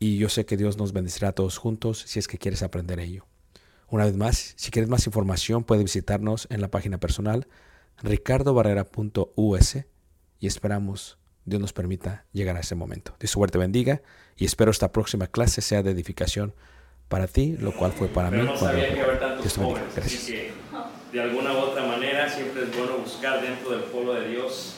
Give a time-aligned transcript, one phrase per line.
[0.00, 2.98] y yo sé que Dios nos bendecirá a todos juntos si es que quieres aprender
[2.98, 3.26] ello.
[3.88, 7.46] Una vez más, si quieres más información, puedes visitarnos en la página personal
[8.02, 9.76] ricardobarrera.us
[10.38, 13.14] y esperamos Dios nos permita llegar a ese momento.
[13.20, 14.02] Dios suerte bendiga
[14.36, 16.54] y espero esta próxima clase sea de edificación
[17.08, 18.48] para ti, lo cual fue para Pero mí.
[18.50, 19.78] no sabía que haber tantos Dios te bendiga.
[19.80, 20.22] jóvenes, Gracias.
[20.22, 20.52] así que
[21.12, 24.76] de alguna u otra manera siempre es bueno buscar dentro del pueblo de Dios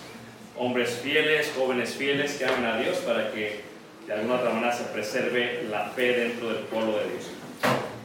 [0.59, 3.61] hombres fieles, jóvenes fieles que amen a Dios para que
[4.07, 7.31] de alguna otra manera se preserve la fe dentro del pueblo de Dios.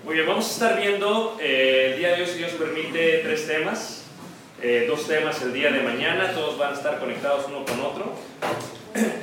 [0.04, 3.48] Muy bien, vamos a estar viendo eh, el día de hoy, si Dios permite, tres
[3.48, 4.04] temas.
[4.62, 8.13] Eh, dos temas el día de mañana, todos van a estar conectados uno con otro.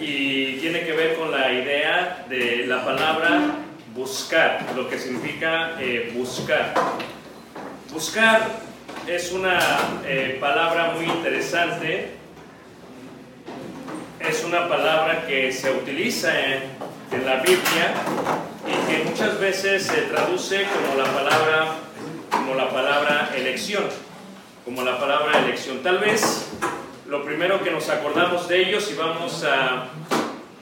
[0.01, 3.57] Y tiene que ver con la idea de la palabra
[3.95, 6.75] buscar, lo que significa eh, buscar.
[7.93, 8.47] Buscar
[9.07, 9.59] es una
[10.41, 12.24] palabra muy interesante.
[14.29, 16.63] Es una palabra que se utiliza en,
[17.13, 17.95] en la Biblia
[18.67, 21.75] y que muchas veces se traduce como la palabra,
[22.31, 23.85] como la palabra elección,
[24.65, 25.83] como la palabra elección.
[25.83, 26.49] Tal vez
[27.07, 29.89] lo primero que nos acordamos de ellos y vamos a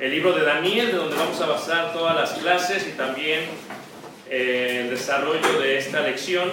[0.00, 3.43] el libro de Daniel, de donde vamos a basar todas las clases y también
[4.29, 6.50] eh, el desarrollo de esta lección.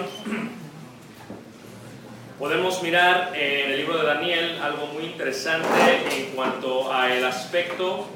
[2.40, 5.68] Podemos mirar en el libro de Daniel algo muy interesante
[6.10, 8.06] en cuanto a el aspecto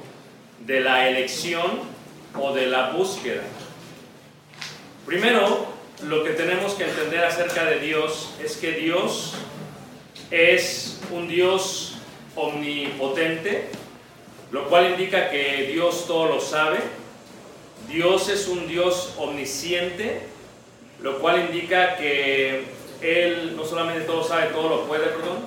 [0.60, 1.80] de la elección
[2.40, 3.42] o de la búsqueda.
[5.04, 5.66] Primero,
[6.04, 9.34] lo que tenemos que entender acerca de Dios es que Dios
[10.30, 11.96] es un Dios
[12.34, 13.68] omnipotente,
[14.52, 16.78] lo cual indica que Dios todo lo sabe.
[17.90, 20.22] Dios es un Dios omnisciente,
[21.02, 25.38] lo cual indica que Él no solamente todo sabe, todo lo puede, perdón.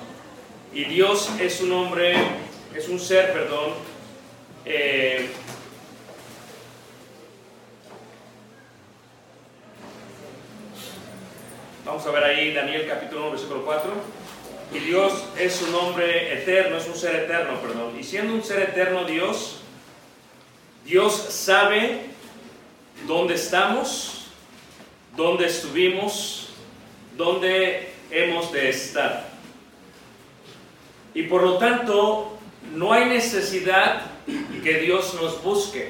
[0.74, 2.16] Y Dios es un hombre,
[2.76, 3.74] es un ser, perdón,
[4.66, 5.30] eh,
[11.88, 13.90] Vamos a ver ahí Daniel capítulo 1, versículo 4.
[14.74, 17.98] Y Dios es un hombre eterno, es un ser eterno, perdón.
[17.98, 19.62] Y siendo un ser eterno Dios,
[20.84, 22.02] Dios sabe
[23.08, 24.28] dónde estamos,
[25.16, 26.47] dónde estuvimos,
[27.18, 29.28] dónde hemos de estar.
[31.14, 32.38] Y por lo tanto,
[32.74, 34.04] no hay necesidad
[34.64, 35.90] que Dios nos busque,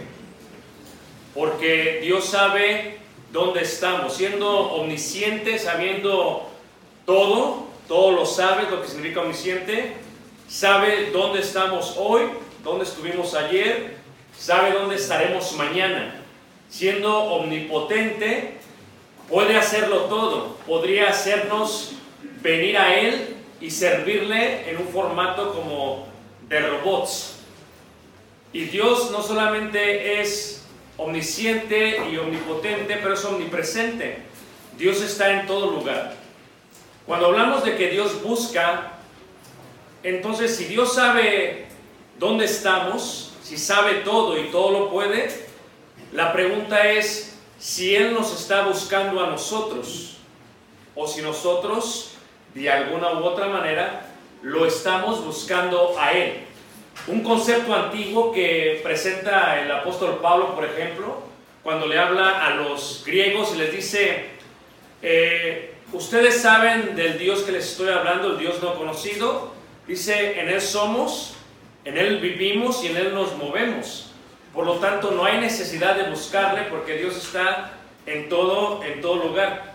[1.34, 2.98] porque Dios sabe
[3.32, 6.50] dónde estamos, siendo omnisciente, sabiendo
[7.06, 9.94] todo, todo lo sabe, lo que significa omnisciente,
[10.48, 12.24] sabe dónde estamos hoy,
[12.64, 13.98] dónde estuvimos ayer,
[14.38, 16.22] sabe dónde estaremos mañana.
[16.70, 18.58] Siendo omnipotente,
[19.30, 21.94] puede hacerlo todo, podría hacernos
[22.42, 26.08] venir a Él y servirle en un formato como
[26.48, 27.36] de robots.
[28.54, 30.66] Y Dios no solamente es
[30.98, 34.20] omnisciente y omnipotente, pero es omnipresente.
[34.78, 36.16] Dios está en todo lugar.
[37.06, 38.94] Cuando hablamos de que Dios busca,
[40.04, 41.66] entonces si Dios sabe
[42.20, 45.30] dónde estamos, si sabe todo y todo lo puede,
[46.12, 47.27] la pregunta es
[47.60, 50.18] si Él nos está buscando a nosotros
[50.96, 52.14] o si nosotros
[52.54, 54.08] de alguna u otra manera
[54.42, 56.44] lo estamos buscando a Él.
[57.08, 61.22] Un concepto antiguo que presenta el apóstol Pablo, por ejemplo,
[61.64, 64.26] cuando le habla a los griegos y les dice,
[65.02, 69.54] eh, ustedes saben del Dios que les estoy hablando, el Dios no conocido,
[69.88, 71.36] dice, en Él somos,
[71.86, 74.07] en Él vivimos y en Él nos movemos.
[74.54, 77.72] Por lo tanto, no hay necesidad de buscarle porque Dios está
[78.06, 79.74] en todo, en todo lugar.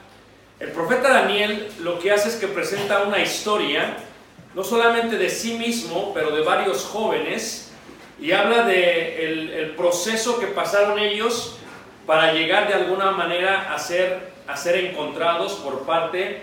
[0.58, 3.96] El profeta Daniel lo que hace es que presenta una historia,
[4.54, 7.72] no solamente de sí mismo, pero de varios jóvenes,
[8.20, 11.56] y habla de proceso que pasaron ellos
[12.06, 16.42] para llegar de alguna manera a ser, a ser encontrados por parte,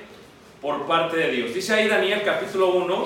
[0.62, 1.54] por parte de Dios.
[1.54, 3.06] Dice ahí Daniel capítulo 1,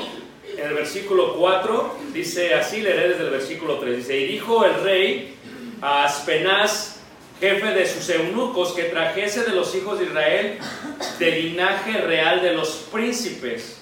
[0.57, 4.83] en el versículo 4, dice así, leeré desde el versículo 3, dice, y dijo el
[4.83, 5.35] rey
[5.81, 7.01] a Aspenaz,
[7.39, 10.59] jefe de sus eunucos, que trajese de los hijos de Israel
[11.19, 13.79] del linaje real de los príncipes,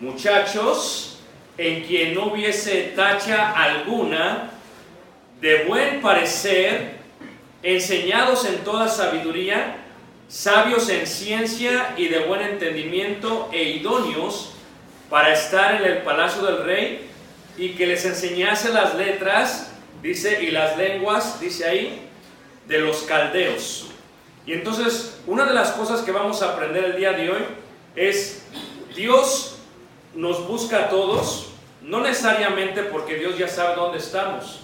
[0.00, 1.18] muchachos
[1.56, 4.50] en quien no hubiese tacha alguna,
[5.40, 6.98] de buen parecer,
[7.62, 9.76] enseñados en toda sabiduría,
[10.28, 14.54] sabios en ciencia y de buen entendimiento e idóneos
[15.10, 17.10] para estar en el palacio del rey
[17.58, 22.08] y que les enseñase las letras, dice, y las lenguas, dice ahí,
[22.66, 23.88] de los caldeos.
[24.46, 27.42] Y entonces, una de las cosas que vamos a aprender el día de hoy
[27.96, 28.44] es,
[28.94, 29.56] Dios
[30.14, 31.50] nos busca a todos,
[31.82, 34.60] no necesariamente porque Dios ya sabe dónde estamos.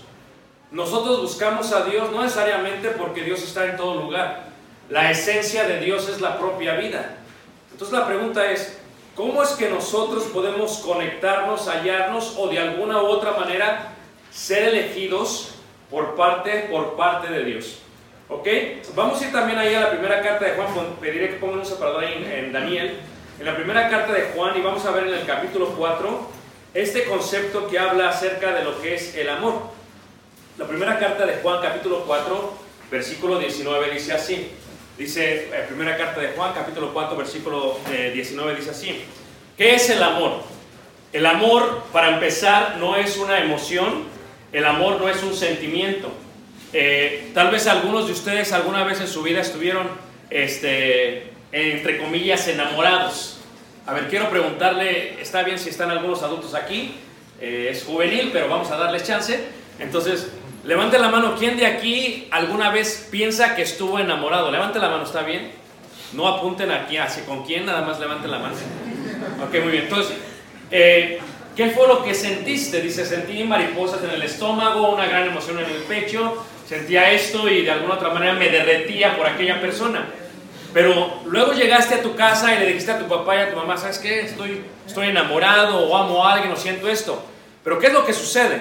[0.70, 4.46] Nosotros buscamos a Dios no necesariamente porque Dios está en todo lugar.
[4.88, 7.16] La esencia de Dios es la propia vida.
[7.72, 8.78] Entonces la pregunta es,
[9.16, 13.94] ¿cómo es que nosotros podemos conectarnos, hallarnos o de alguna u otra manera
[14.30, 15.54] ser elegidos
[15.90, 17.78] por parte, por parte de Dios?
[18.28, 18.46] ¿Ok?
[18.94, 20.68] Vamos a ir también ahí a la primera carta de Juan,
[21.00, 23.00] pediré que pongan un separador ahí en, en Daniel,
[23.38, 26.36] en la primera carta de Juan y vamos a ver en el capítulo 4
[26.74, 29.54] este concepto que habla acerca de lo que es el amor.
[30.58, 32.52] La primera carta de Juan, capítulo 4,
[32.90, 34.50] versículo 19, dice así.
[34.98, 39.04] Dice, eh, primera carta de Juan, capítulo 4, versículo eh, 19, dice así.
[39.56, 40.42] ¿Qué es el amor?
[41.12, 44.04] El amor, para empezar, no es una emoción,
[44.52, 46.10] el amor no es un sentimiento.
[46.72, 49.86] Eh, tal vez algunos de ustedes alguna vez en su vida estuvieron,
[50.30, 53.38] este, entre comillas, enamorados.
[53.86, 56.94] A ver, quiero preguntarle, está bien si están algunos adultos aquí,
[57.40, 59.40] eh, es juvenil, pero vamos a darles chance.
[59.78, 60.28] Entonces,
[60.66, 64.50] levante la mano, ¿quién de aquí alguna vez piensa que estuvo enamorado?
[64.50, 65.52] Levante la mano, ¿está bien?
[66.12, 68.54] No apunten aquí hacia con quién, nada más levanten la mano.
[69.44, 69.84] Ok, muy bien.
[69.84, 70.16] Entonces,
[70.70, 71.20] eh,
[71.54, 72.80] ¿qué fue lo que sentiste?
[72.80, 77.62] Dice, sentí mariposas en el estómago, una gran emoción en el pecho, sentía esto y
[77.62, 80.06] de alguna otra manera me derretía por aquella persona.
[80.74, 83.56] Pero luego llegaste a tu casa y le dijiste a tu papá y a tu
[83.56, 84.20] mamá, ¿sabes qué?
[84.20, 87.24] Estoy, estoy enamorado o amo a alguien o siento esto.
[87.62, 88.60] Pero ¿qué es lo que sucede?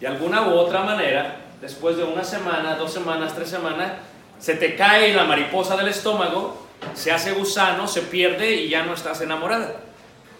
[0.00, 3.92] De alguna u otra manera, después de una semana, dos semanas, tres semanas,
[4.38, 8.92] se te cae la mariposa del estómago, se hace gusano, se pierde y ya no
[8.92, 9.76] estás enamorada.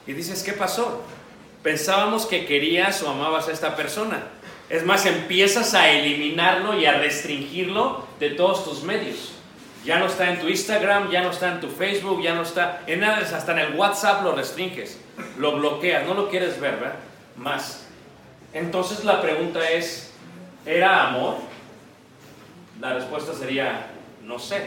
[0.07, 1.03] Y dices, ¿qué pasó?
[1.63, 4.25] Pensábamos que querías o amabas a esta persona.
[4.69, 9.33] Es más, empiezas a eliminarlo y a restringirlo de todos tus medios.
[9.85, 12.83] Ya no está en tu Instagram, ya no está en tu Facebook, ya no está
[12.87, 14.99] en nada, hasta en el WhatsApp lo restringes,
[15.39, 16.95] lo bloqueas, no lo quieres ver, ¿verdad?
[17.37, 17.87] Más.
[18.53, 20.12] Entonces la pregunta es,
[20.67, 21.37] ¿era amor?
[22.81, 23.91] La respuesta sería,
[24.25, 24.67] no sé.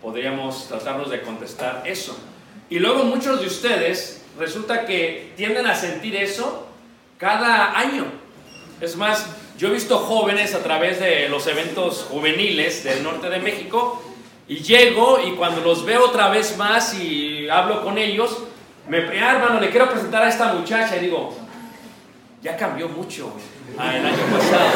[0.00, 2.18] Podríamos tratarnos de contestar eso.
[2.70, 6.66] Y luego muchos de ustedes resulta que tienden a sentir eso
[7.18, 8.06] cada año.
[8.80, 9.26] Es más,
[9.58, 14.02] yo he visto jóvenes a través de los eventos juveniles del norte de México
[14.48, 18.38] y llego y cuando los veo otra vez más y hablo con ellos,
[18.88, 21.36] me ah, hermano, le quiero presentar a esta muchacha y digo,
[22.42, 23.32] ya cambió mucho
[23.78, 24.70] al año pasado.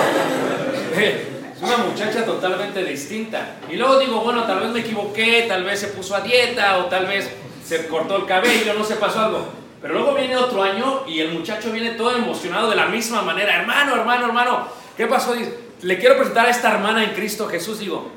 [1.57, 3.57] Es una muchacha totalmente distinta.
[3.69, 6.85] Y luego digo, bueno, tal vez me equivoqué, tal vez se puso a dieta o
[6.87, 7.31] tal vez
[7.65, 9.49] se cortó el cabello, no se pasó algo.
[9.83, 13.61] Pero luego viene otro año y el muchacho viene todo emocionado de la misma manera.
[13.61, 15.35] Hermano, hermano, hermano, ¿qué pasó?
[15.83, 17.81] Le quiero presentar a esta hermana en Cristo Jesús.
[17.81, 18.11] Digo,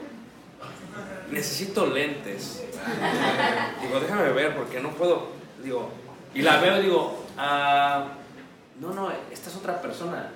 [1.32, 2.64] necesito lentes.
[3.82, 5.28] Digo, déjame ver porque no puedo.
[5.64, 5.90] Digo,
[6.34, 8.06] y la veo y digo, ah,
[8.80, 10.32] no, no, esta es otra persona.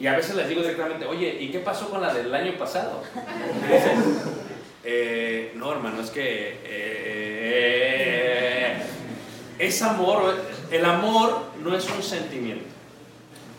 [0.00, 3.02] Y a veces les digo directamente, oye, ¿y qué pasó con la del año pasado?
[4.90, 7.58] Eh, no, hermano, es que eh,
[9.58, 10.34] es amor.
[10.70, 12.64] El amor no es un sentimiento.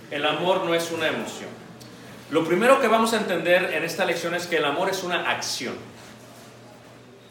[0.10, 1.50] El amor no es una emoción.
[2.32, 5.30] Lo primero que vamos a entender en esta lección es que el amor es una
[5.30, 5.76] acción.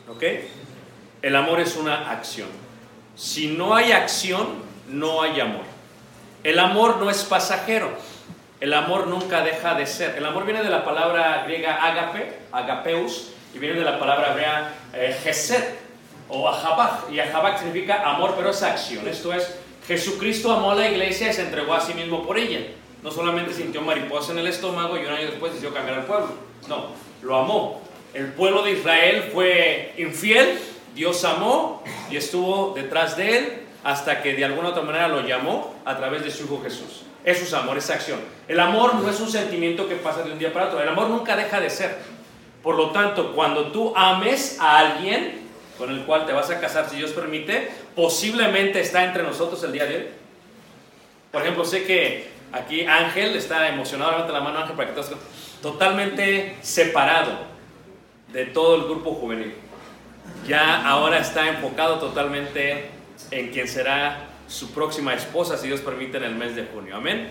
[0.08, 0.22] ¿Ok?
[1.22, 2.50] El amor es una acción.
[3.16, 5.64] Si no hay acción, no hay amor.
[6.48, 7.90] El amor no es pasajero.
[8.58, 10.16] El amor nunca deja de ser.
[10.16, 14.74] El amor viene de la palabra griega agape, agapeus, y viene de la palabra hebrea
[14.94, 15.14] eh,
[16.26, 17.12] o ahabach.
[17.12, 19.06] Y ahabach significa amor, pero es acción.
[19.06, 22.60] Esto es, Jesucristo amó a la iglesia y se entregó a sí mismo por ella.
[23.02, 26.28] No solamente sintió mariposa en el estómago y un año después decidió cambiar al pueblo.
[26.66, 27.82] No, lo amó.
[28.14, 30.58] El pueblo de Israel fue infiel,
[30.94, 35.74] Dios amó y estuvo detrás de él hasta que de alguna otra manera lo llamó
[35.84, 37.02] a través de su Hijo Jesús.
[37.24, 38.20] Eso es amor, es acción.
[38.46, 40.80] El amor no es un sentimiento que pasa de un día para otro.
[40.80, 41.98] El amor nunca deja de ser.
[42.62, 46.88] Por lo tanto, cuando tú ames a alguien con el cual te vas a casar,
[46.88, 50.06] si Dios permite, posiblemente está entre nosotros el día de hoy.
[51.30, 55.08] Por ejemplo, sé que aquí Ángel está emocionado, levanta la mano Ángel para que te
[55.62, 57.32] totalmente separado
[58.32, 59.54] de todo el grupo juvenil.
[60.46, 62.90] Ya ahora está enfocado totalmente
[63.30, 66.96] en quien será su próxima esposa, si Dios permite, en el mes de junio.
[66.96, 67.28] Amén.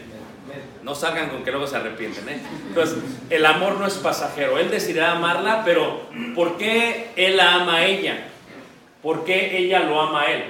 [0.84, 2.30] No salgan con que luego se arrepienten.
[2.30, 2.40] ¿eh?
[2.68, 4.58] Entonces, el amor no es pasajero.
[4.58, 6.04] Él decidirá amarla, pero
[6.36, 8.28] ¿por qué él la ama a ella?
[9.02, 10.44] ¿Por qué ella lo ama a él?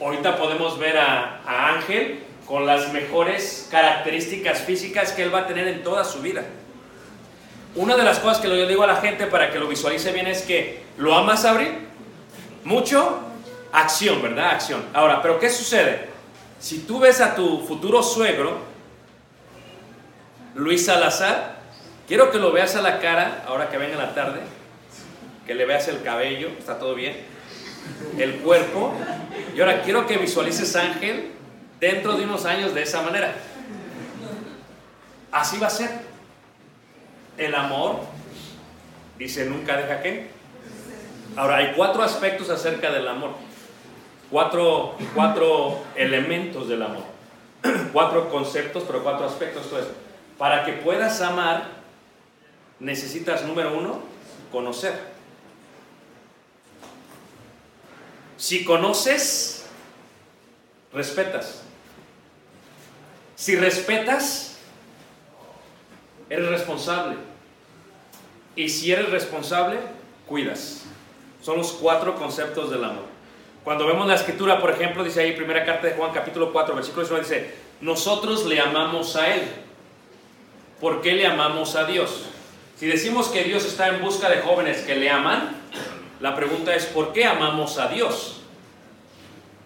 [0.00, 5.46] Ahorita podemos ver a, a Ángel con las mejores características físicas que él va a
[5.46, 6.44] tener en toda su vida.
[7.74, 10.26] Una de las cosas que yo digo a la gente para que lo visualice bien
[10.26, 11.88] es que lo amas, abrir
[12.64, 13.27] mucho,
[13.72, 14.50] acción, ¿verdad?
[14.50, 14.84] Acción.
[14.94, 16.08] Ahora, pero ¿qué sucede?
[16.60, 18.58] Si tú ves a tu futuro suegro,
[20.54, 21.58] Luis Salazar,
[22.06, 24.40] quiero que lo veas a la cara, ahora que venga la tarde,
[25.46, 27.16] que le veas el cabello, está todo bien,
[28.18, 28.92] el cuerpo,
[29.54, 31.32] y ahora quiero que visualices Ángel
[31.78, 33.34] dentro de unos años de esa manera.
[35.30, 35.90] Así va a ser.
[37.36, 38.00] El amor,
[39.16, 40.28] dice, nunca deja que.
[41.36, 43.47] Ahora, hay cuatro aspectos acerca del amor
[44.30, 47.04] cuatro, cuatro elementos del amor,
[47.92, 49.64] cuatro conceptos, pero cuatro aspectos.
[49.64, 49.90] Entonces,
[50.36, 51.68] para que puedas amar,
[52.78, 54.00] necesitas, número uno,
[54.52, 54.98] conocer.
[58.36, 59.66] Si conoces,
[60.92, 61.62] respetas.
[63.34, 64.58] Si respetas,
[66.30, 67.16] eres responsable.
[68.54, 69.78] Y si eres responsable,
[70.26, 70.82] cuidas.
[71.42, 73.07] Son los cuatro conceptos del amor.
[73.68, 77.02] Cuando vemos la escritura, por ejemplo, dice ahí, primera carta de Juan, capítulo 4, versículo
[77.02, 79.42] 19, dice, nosotros le amamos a Él.
[80.80, 82.30] ¿Por qué le amamos a Dios?
[82.76, 85.54] Si decimos que Dios está en busca de jóvenes que le aman,
[86.18, 88.40] la pregunta es, ¿por qué amamos a Dios?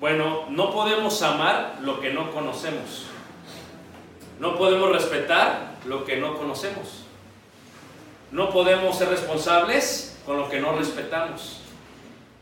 [0.00, 3.06] Bueno, no podemos amar lo que no conocemos.
[4.40, 7.04] No podemos respetar lo que no conocemos.
[8.32, 11.61] No podemos ser responsables con lo que no respetamos.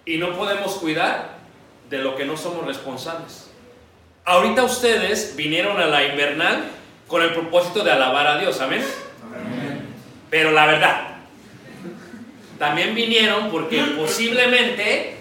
[0.07, 1.39] Y no podemos cuidar
[1.90, 3.50] de lo que no somos responsables.
[4.25, 6.70] Ahorita ustedes vinieron a la invernal
[7.09, 8.85] con el propósito de alabar a Dios, ¿amén?
[10.30, 11.09] Pero la verdad,
[12.59, 15.16] también vinieron porque posiblemente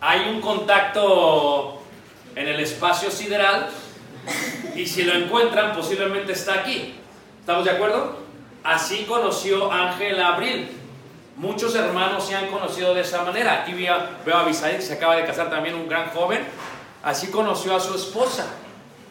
[0.00, 1.82] hay un contacto
[2.34, 3.68] en el espacio sideral
[4.74, 6.94] y si lo encuentran posiblemente está aquí.
[7.40, 8.20] ¿Estamos de acuerdo?
[8.64, 10.68] Así conoció Ángel Abril.
[11.40, 13.62] Muchos hermanos se han conocido de esa manera.
[13.62, 16.40] Aquí veo, a Abisaí, que se acaba de casar también un gran joven.
[17.02, 18.44] Así conoció a su esposa.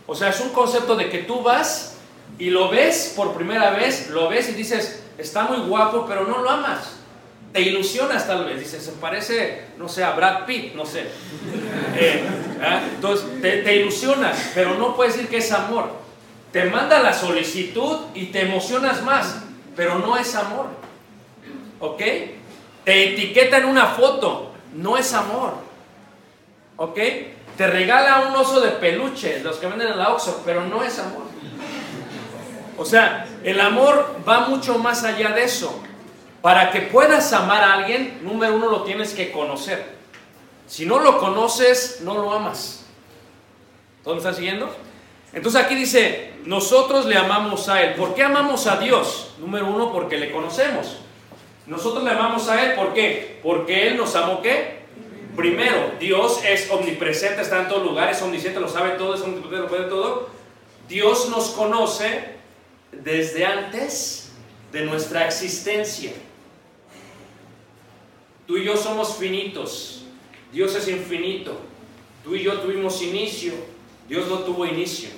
[0.06, 1.96] O sea, es un concepto de que tú vas
[2.38, 6.38] y lo ves por primera vez, lo ves y dices, está muy guapo, pero no
[6.44, 6.98] lo amas.
[7.52, 11.08] Te ilusionas tal vez, dices, se parece, no sé, a Brad Pitt, no sé.
[11.96, 12.24] Eh,
[12.62, 12.82] ¿ah?
[12.94, 15.90] Entonces, te, te ilusionas, pero no puedes decir que es amor.
[16.52, 19.38] Te manda la solicitud y te emocionas más,
[19.76, 20.79] pero no es amor.
[21.80, 22.02] ¿Ok?
[22.84, 25.54] Te etiqueta en una foto, no es amor.
[26.78, 26.98] ¿Ok?
[27.58, 30.98] Te regala un oso de peluche, los que venden en la Oxxo, pero no es
[31.00, 31.24] amor.
[32.78, 35.82] O sea, el amor va mucho más allá de eso.
[36.42, 39.98] Para que puedas amar a alguien, número uno lo tienes que conocer.
[40.68, 42.86] Si no lo conoces, no lo amas.
[44.04, 44.74] ¿Todos me están siguiendo?
[45.34, 47.96] Entonces aquí dice, nosotros le amamos a Él.
[47.96, 49.34] ¿Por qué amamos a Dios?
[49.40, 51.00] Número uno, porque le conocemos.
[51.70, 53.40] Nosotros le amamos a Él, ¿por qué?
[53.44, 54.80] Porque Él nos amó qué?
[55.36, 59.68] Primero, Dios es omnipresente, está en todos lugares, omnisciente, lo sabe todo, es omnipotente, lo
[59.68, 60.30] puede todo.
[60.88, 62.32] Dios nos conoce
[62.92, 64.32] desde antes
[64.72, 66.12] de nuestra existencia.
[68.48, 70.06] Tú y yo somos finitos,
[70.52, 71.56] Dios es infinito.
[72.24, 73.54] Tú y yo tuvimos inicio,
[74.08, 75.10] Dios no tuvo inicio.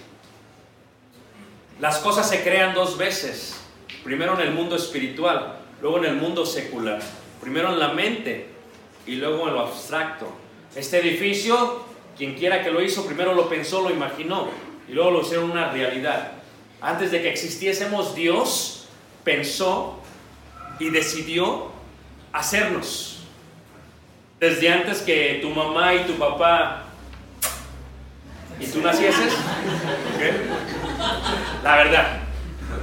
[1.80, 3.56] Las cosas se crean dos veces,
[4.04, 7.02] primero en el mundo espiritual, luego en el mundo secular,
[7.42, 8.48] primero en la mente
[9.06, 10.28] y luego en lo abstracto.
[10.76, 11.84] Este edificio,
[12.18, 14.48] quien quiera que lo hizo, primero lo pensó, lo imaginó
[14.88, 16.34] y luego lo hicieron una realidad.
[16.80, 18.88] Antes de que existiésemos, Dios
[19.24, 20.00] pensó
[20.80, 21.72] y decidió
[22.32, 23.24] hacernos.
[24.40, 26.86] Desde antes que tu mamá y tu papá
[28.60, 29.34] y tú nacieses,
[31.64, 32.20] la verdad,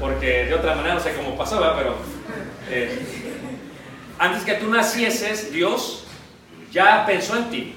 [0.00, 1.74] porque de otra manera no sé cómo ¿verdad?
[1.76, 2.17] pero
[2.70, 2.98] eh,
[4.18, 6.04] antes que tú nacieses, Dios
[6.70, 7.74] ya pensó en ti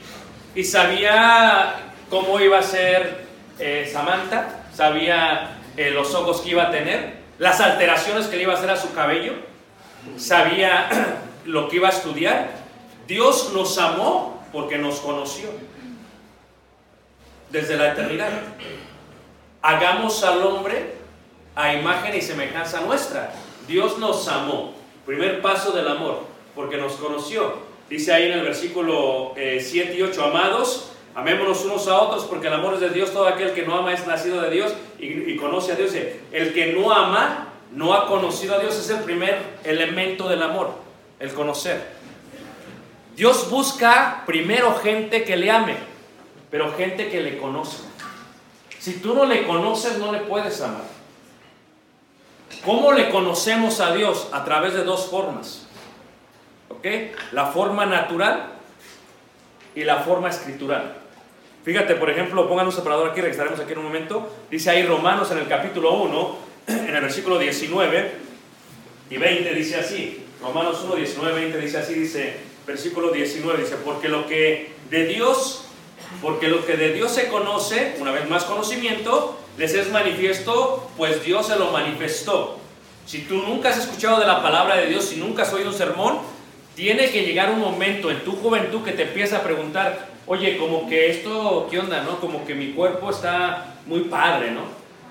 [0.56, 1.76] y sabía
[2.10, 3.26] cómo iba a ser
[3.60, 8.54] eh, Samantha, sabía eh, los ojos que iba a tener, las alteraciones que le iba
[8.54, 9.34] a hacer a su cabello,
[10.18, 10.90] sabía
[11.46, 12.50] lo que iba a estudiar.
[13.08, 15.50] Dios nos amó porque nos conoció
[17.50, 18.30] desde la eternidad.
[19.62, 20.96] Hagamos al hombre
[21.56, 23.34] a imagen y semejanza nuestra.
[23.68, 24.74] Dios nos amó.
[25.06, 26.20] Primer paso del amor,
[26.56, 27.54] porque nos conoció.
[27.90, 32.54] Dice ahí en el versículo 7 y 8, amados, amémonos unos a otros, porque el
[32.54, 33.12] amor es de Dios.
[33.12, 35.92] Todo aquel que no ama es nacido de Dios y, y conoce a Dios.
[36.32, 38.78] El que no ama no ha conocido a Dios.
[38.78, 40.72] Es el primer elemento del amor,
[41.20, 41.82] el conocer.
[43.16, 45.76] Dios busca primero gente que le ame,
[46.50, 47.84] pero gente que le conozca.
[48.80, 50.84] Si tú no le conoces, no le puedes amar.
[52.66, 54.28] ¿Cómo le conocemos a Dios?
[54.32, 55.68] A través de dos formas.
[56.70, 56.86] ¿Ok?
[57.32, 58.54] La forma natural
[59.76, 60.98] y la forma escritural.
[61.64, 64.32] Fíjate, por ejemplo, pongan un separador aquí, regresaremos aquí en un momento.
[64.50, 68.12] Dice ahí Romanos en el capítulo 1, en el versículo 19
[69.10, 70.26] y 20, dice así.
[70.42, 75.66] Romanos 1, 19, 20 dice así, dice, versículo 19, dice, porque lo que de Dios,
[76.22, 81.24] porque lo que de Dios se conoce, una vez más conocimiento, les es manifiesto, pues
[81.24, 82.58] Dios se lo manifestó.
[83.06, 85.76] Si tú nunca has escuchado de la palabra de Dios, si nunca has oído un
[85.76, 86.20] sermón,
[86.76, 90.88] tiene que llegar un momento en tu juventud que te empieza a preguntar, oye, como
[90.88, 92.20] que esto, ¿qué onda, no?
[92.20, 94.62] Como que mi cuerpo está muy padre, ¿no?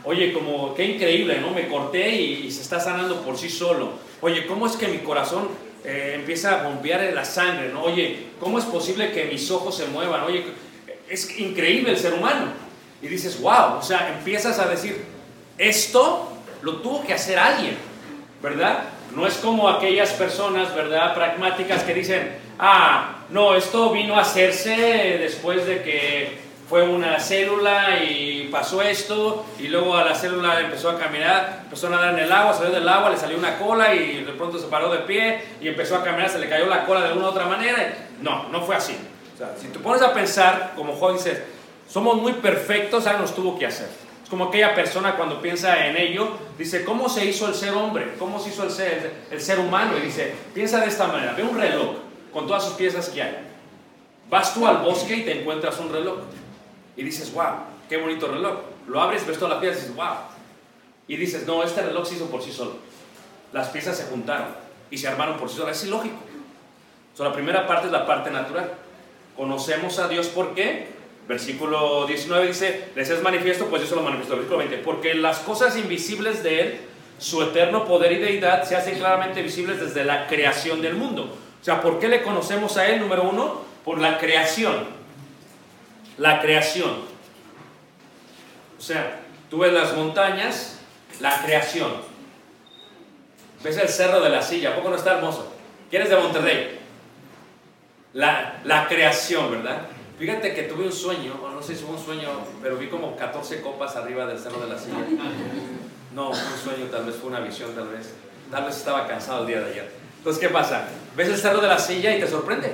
[0.05, 1.51] Oye, como qué increíble, ¿no?
[1.51, 3.93] Me corté y, se está sanando por sí solo.
[4.23, 5.49] Oye, ¿cómo es que mi corazón
[5.85, 7.83] eh, empieza a bombear la sangre, ¿no?
[7.83, 10.23] Oye, ¿cómo es posible que mis ojos se muevan?
[10.23, 10.45] Oye,
[11.09, 12.70] es increíble el ser humano.
[13.03, 15.05] Y dices, wow, o sea, empiezas a decir,
[15.59, 16.33] esto
[16.63, 17.77] lo tuvo que hacer alguien,
[18.43, 18.85] ¿verdad?
[19.15, 21.15] No es como aquellas personas, ¿verdad?
[21.15, 28.05] Pragmáticas que dicen, ah, no, esto vino a hacerse después de que fue una célula
[28.05, 32.21] y pasó esto, y luego a la célula empezó a caminar, empezó a nadar en
[32.21, 35.01] el agua, salió del agua, le salió una cola y de pronto se paró de
[35.01, 37.93] pie y empezó a caminar, se le cayó la cola de alguna u otra manera.
[38.21, 38.97] No, no fue así.
[39.35, 41.43] O sea, si te pones a pensar, como Juan dice,
[41.91, 43.89] somos muy perfectos, algo nos tuvo que hacer.
[44.23, 48.15] Es como aquella persona cuando piensa en ello, dice, ¿cómo se hizo el ser hombre?
[48.19, 49.99] ¿Cómo se hizo el ser, el ser humano?
[49.99, 51.97] Y dice, piensa de esta manera, ve un reloj
[52.33, 53.37] con todas sus piezas que hay.
[54.31, 56.19] Vas tú al bosque y te encuentras un reloj.
[56.97, 57.55] Y dices, wow,
[57.89, 58.59] qué bonito reloj.
[58.87, 60.15] Lo abres, ves toda la pieza y dices, wow.
[61.09, 62.77] Y dices, no, este reloj se hizo por sí solo.
[63.53, 64.49] Las piezas se juntaron
[64.93, 65.77] y se armaron por sí solas.
[65.77, 66.17] Es ilógico.
[67.17, 68.75] So, la primera parte es la parte natural.
[69.37, 71.00] Conocemos a Dios por qué.
[71.31, 74.35] Versículo 19 dice, les es manifiesto, pues eso lo manifestó.
[74.35, 76.81] Versículo 20, porque las cosas invisibles de Él,
[77.21, 81.33] su eterno poder y deidad, se hacen claramente visibles desde la creación del mundo.
[81.61, 82.99] O sea, ¿por qué le conocemos a Él?
[82.99, 84.89] Número uno, por la creación.
[86.19, 86.91] La creación.
[88.77, 90.81] O sea, tú ves las montañas,
[91.21, 91.93] la creación.
[93.63, 95.55] Ves el cerro de la silla, ¿a poco no está hermoso?
[95.91, 96.81] ¿Quién es de Monterrey?
[98.15, 99.83] La, la creación, ¿verdad?
[100.21, 102.29] Fíjate que tuve un sueño, o no sé si fue un sueño,
[102.61, 104.99] pero vi como 14 copas arriba del cerro de la silla.
[106.15, 108.11] No, fue un sueño, tal vez fue una visión, tal vez.
[108.51, 109.91] Tal vez estaba cansado el día de ayer.
[110.19, 110.89] Entonces, ¿qué pasa?
[111.17, 112.71] Ves el cerro de la silla y te sorprende.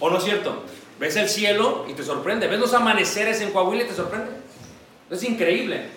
[0.00, 0.64] ¿O no es cierto?
[0.98, 2.46] Ves el cielo y te sorprende.
[2.46, 4.30] Ves los amaneceres en Coahuila y te sorprende.
[5.10, 5.88] Es increíble.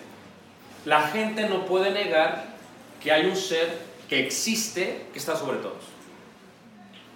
[0.84, 2.52] La gente no puede negar
[3.02, 3.78] que hay un ser
[4.10, 5.84] que existe que está sobre todos.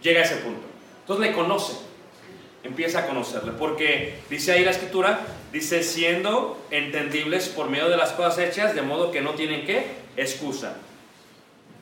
[0.01, 0.63] Llega a ese punto.
[1.03, 1.86] Entonces le conoce.
[2.67, 3.53] Empieza a conocerle.
[3.53, 5.21] Porque dice ahí la escritura,
[5.53, 9.87] dice siendo entendibles por medio de las cosas hechas, de modo que no tienen que
[10.17, 10.77] excusa.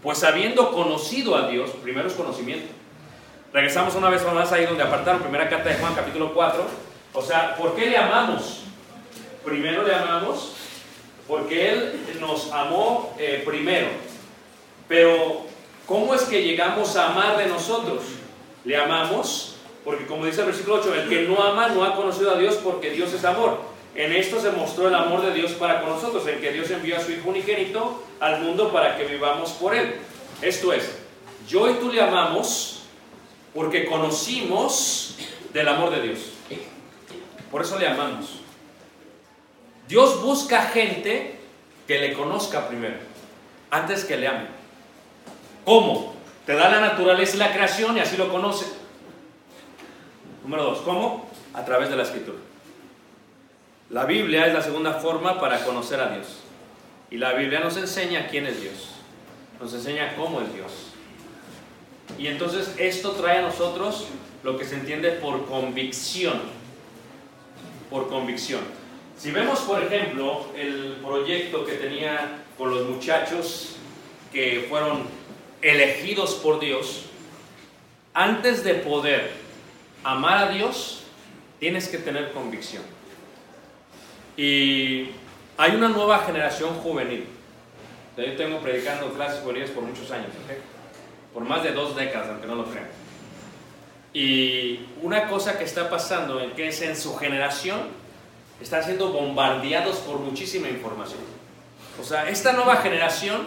[0.02, 2.66] Pues habiendo conocido a Dios, primero es conocimiento.
[3.52, 6.66] Regresamos una vez más ahí donde apartaron, primera carta de Juan, capítulo 4.
[7.14, 8.64] O sea, ¿por qué le amamos?
[9.44, 10.56] Primero le amamos
[11.26, 13.88] porque Él nos amó eh, primero.
[14.88, 15.46] Pero,
[15.86, 18.02] ¿cómo es que llegamos a amar de nosotros?
[18.64, 19.53] Le amamos
[19.84, 22.54] porque, como dice el versículo 8, el que no ama no ha conocido a Dios
[22.64, 23.60] porque Dios es amor.
[23.94, 26.96] En esto se mostró el amor de Dios para con nosotros, en que Dios envió
[26.96, 29.96] a su Hijo unigénito al mundo para que vivamos por Él.
[30.42, 30.98] Esto es,
[31.46, 32.82] yo y tú le amamos
[33.54, 35.16] porque conocimos
[35.52, 36.18] del amor de Dios.
[37.50, 38.40] Por eso le amamos.
[39.86, 41.38] Dios busca gente
[41.86, 42.96] que le conozca primero,
[43.70, 44.46] antes que le ame.
[45.64, 46.14] ¿Cómo?
[46.46, 48.83] Te da la naturaleza la creación y así lo conoce.
[50.44, 51.26] Número dos, ¿cómo?
[51.54, 52.36] A través de la escritura.
[53.88, 56.40] La Biblia es la segunda forma para conocer a Dios.
[57.10, 58.90] Y la Biblia nos enseña quién es Dios.
[59.58, 60.72] Nos enseña cómo es Dios.
[62.18, 64.06] Y entonces esto trae a nosotros
[64.42, 66.42] lo que se entiende por convicción.
[67.88, 68.60] Por convicción.
[69.16, 73.76] Si vemos, por ejemplo, el proyecto que tenía con los muchachos
[74.30, 75.04] que fueron
[75.62, 77.06] elegidos por Dios,
[78.12, 79.43] antes de poder
[80.04, 81.02] amar a Dios,
[81.58, 82.82] tienes que tener convicción.
[84.36, 85.10] Y
[85.56, 87.26] hay una nueva generación juvenil.
[88.16, 90.28] Yo tengo predicando clases juveniles por muchos años,
[91.32, 92.88] por más de dos décadas, aunque no lo crean.
[94.12, 98.04] Y una cosa que está pasando es que en su generación,
[98.60, 101.20] están siendo bombardeados por muchísima información.
[102.00, 103.46] O sea, esta nueva generación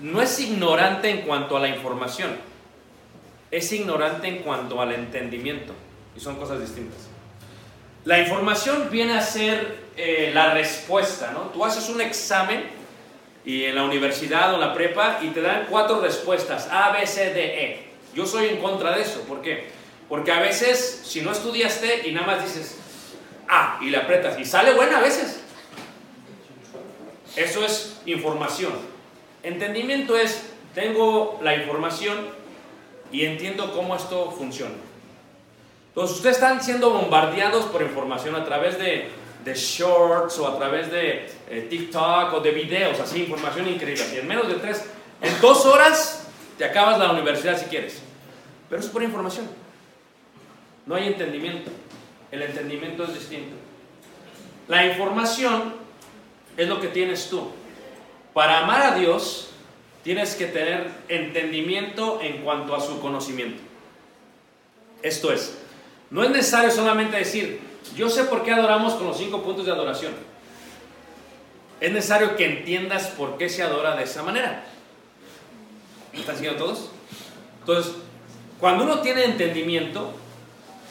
[0.00, 2.30] no es ignorante en cuanto a la información,
[3.50, 5.72] es ignorante en cuanto al entendimiento.
[6.16, 7.08] Y son cosas distintas.
[8.04, 11.50] La información viene a ser eh, la respuesta, ¿no?
[11.50, 12.64] Tú haces un examen
[13.44, 17.32] y en la universidad o la prepa y te dan cuatro respuestas, A, B, C,
[17.32, 17.86] D, E.
[18.14, 19.68] Yo soy en contra de eso, ¿por qué?
[20.08, 22.78] Porque a veces, si no estudiaste y nada más dices
[23.48, 25.40] A y le apretas y sale buena a veces.
[27.34, 28.72] Eso es información.
[29.42, 30.42] Entendimiento es,
[30.74, 32.35] tengo la información
[33.12, 34.74] y entiendo cómo esto funciona.
[35.88, 39.10] Entonces, ustedes están siendo bombardeados por información a través de,
[39.54, 44.04] shorts o a través de eh, TikTok o de videos, así, información increíble.
[44.14, 44.84] Y en menos de tres,
[45.22, 46.26] en dos horas
[46.58, 48.02] te acabas la universidad si quieres.
[48.68, 49.48] Pero es pura información.
[50.84, 51.70] No hay entendimiento.
[52.30, 53.56] El entendimiento es distinto.
[54.68, 55.74] La información
[56.56, 57.50] es lo que tienes tú.
[58.34, 59.50] Para amar a Dios,
[60.06, 63.60] tienes que tener entendimiento en cuanto a su conocimiento.
[65.02, 65.58] Esto es,
[66.10, 67.58] no es necesario solamente decir,
[67.96, 70.12] yo sé por qué adoramos con los cinco puntos de adoración.
[71.80, 74.64] Es necesario que entiendas por qué se adora de esa manera.
[76.12, 76.90] ¿Me están siguiendo todos?
[77.58, 77.94] Entonces,
[78.60, 80.12] cuando uno tiene entendimiento,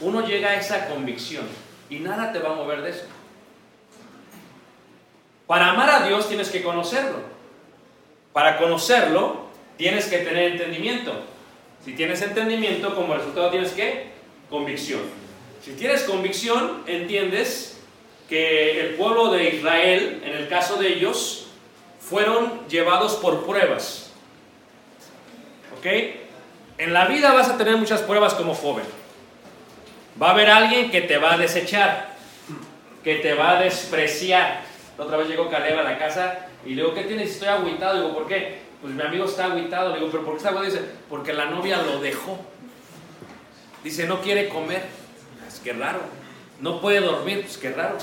[0.01, 1.45] uno llega a esa convicción
[1.89, 3.05] y nada te va a mover de eso.
[5.47, 7.34] Para amar a Dios tienes que conocerlo.
[8.35, 9.45] Para conocerlo
[9.77, 11.13] tienes que tener entendimiento.
[11.85, 14.07] Si tienes entendimiento, como resultado tienes que
[14.49, 14.99] convicción.
[15.63, 17.79] Si tienes convicción, entiendes
[18.27, 21.47] que el pueblo de Israel, en el caso de ellos,
[22.01, 24.11] fueron llevados por pruebas.
[25.77, 25.85] ¿Ok?
[26.77, 28.83] En la vida vas a tener muchas pruebas como joven.
[30.21, 32.17] Va a haber alguien que te va a desechar,
[33.01, 34.59] que te va a despreciar.
[34.97, 37.31] Otra vez llegó Caleb a la casa Y le digo, ¿qué tienes?
[37.31, 38.01] Estoy agüitado.
[38.01, 38.59] Digo, ¿por qué?
[38.81, 39.89] Pues mi amigo está agüitado.
[39.89, 40.73] Le digo, ¿pero por qué está agüitado?
[40.73, 42.39] Dice, porque la novia lo dejó.
[43.83, 44.83] Dice, no quiere comer.
[45.47, 45.99] Es que raro.
[46.59, 47.41] No puede dormir.
[47.41, 47.97] Pues qué raro.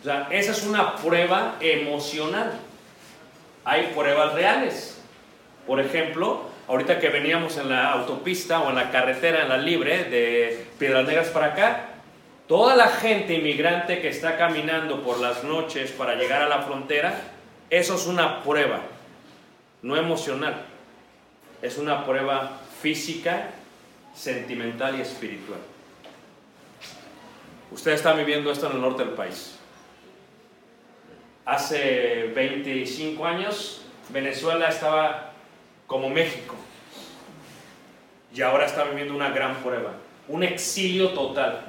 [0.00, 2.52] O sea, esa es una prueba emocional.
[3.64, 5.00] Hay pruebas reales.
[5.66, 10.04] Por ejemplo, ahorita que veníamos en la autopista o en la carretera, en la libre,
[10.04, 11.84] de Piedras Negras para acá,
[12.46, 17.18] toda la gente inmigrante que está caminando por las noches para llegar a la frontera,
[17.70, 18.80] eso es una prueba,
[19.82, 20.64] no emocional.
[21.62, 23.50] Es una prueba física,
[24.14, 25.58] sentimental y espiritual.
[27.70, 29.58] Ustedes están viviendo esto en el norte del país.
[31.44, 35.32] Hace 25 años Venezuela estaba
[35.86, 36.56] como México
[38.34, 39.94] y ahora está viviendo una gran prueba,
[40.28, 41.64] un exilio total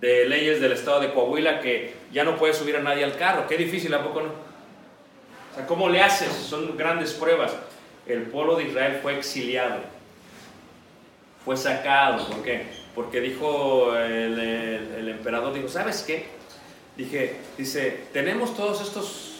[0.00, 3.46] de leyes del estado de Coahuila que ya no puede subir a nadie al carro.
[3.46, 4.45] Qué difícil, ¿a poco no?
[5.56, 6.30] Sea, ¿cómo le haces?
[6.32, 7.52] Son grandes pruebas.
[8.06, 9.80] El pueblo de Israel fue exiliado,
[11.44, 12.24] fue sacado.
[12.28, 12.66] ¿Por qué?
[12.94, 16.28] Porque dijo el, el- el emperador, dijo, ¿sabes qué?
[16.96, 19.32] Dije, dice, tenemos todos estos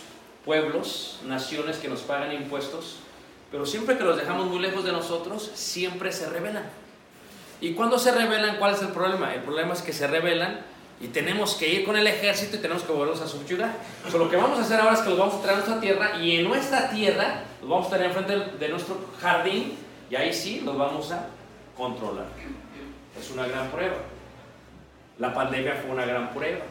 [0.45, 2.97] pueblos, naciones que nos pagan impuestos,
[3.51, 6.65] pero siempre que los dejamos muy lejos de nosotros, siempre se rebelan.
[7.61, 9.33] ¿Y cuando se rebelan, cuál es el problema?
[9.35, 10.61] El problema es que se rebelan
[11.01, 13.75] y tenemos que ir con el ejército y tenemos que volverlos a subyugar.
[14.07, 15.59] O sea, lo que vamos a hacer ahora es que los vamos a traer a
[15.59, 19.77] nuestra tierra y en nuestra tierra los vamos a tener enfrente de nuestro jardín
[20.11, 21.27] y ahí sí los vamos a
[21.77, 22.27] controlar.
[23.19, 23.97] Es una gran prueba.
[25.19, 26.65] La pandemia fue una gran prueba.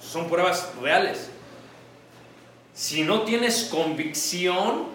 [0.00, 1.30] Son pruebas reales.
[2.72, 4.86] Si no tienes convicción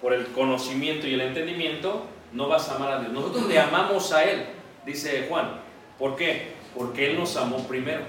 [0.00, 3.12] por el conocimiento y el entendimiento, no vas a amar a Dios.
[3.12, 4.46] Nosotros le amamos a Él,
[4.84, 5.63] dice Juan.
[5.98, 6.52] ¿Por qué?
[6.76, 8.02] Porque Él nos amó primero.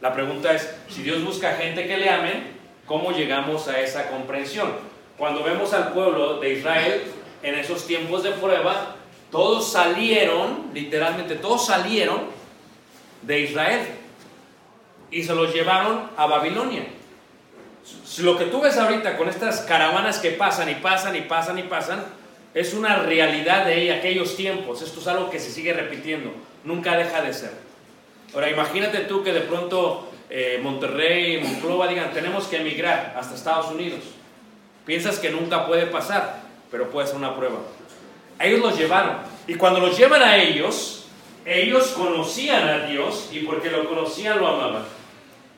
[0.00, 4.72] La pregunta es, si Dios busca gente que le amen, ¿cómo llegamos a esa comprensión?
[5.18, 7.02] Cuando vemos al pueblo de Israel
[7.42, 8.96] en esos tiempos de prueba,
[9.30, 12.22] todos salieron, literalmente todos salieron
[13.22, 13.80] de Israel
[15.10, 16.84] y se los llevaron a Babilonia.
[18.18, 21.62] Lo que tú ves ahorita con estas caravanas que pasan y pasan y pasan y
[21.62, 22.04] pasan,
[22.54, 24.82] es una realidad de aquellos tiempos.
[24.82, 26.32] Esto es algo que se sigue repitiendo,
[26.64, 27.52] nunca deja de ser.
[28.34, 33.70] Ahora imagínate tú que de pronto eh, Monterrey Monclova digan, tenemos que emigrar hasta Estados
[33.70, 34.00] Unidos.
[34.86, 37.58] Piensas que nunca puede pasar, pero puede ser una prueba.
[38.38, 39.16] Ellos los llevaron.
[39.46, 41.06] Y cuando los llevan a ellos,
[41.44, 44.84] ellos conocían a Dios y porque lo conocían lo amaban.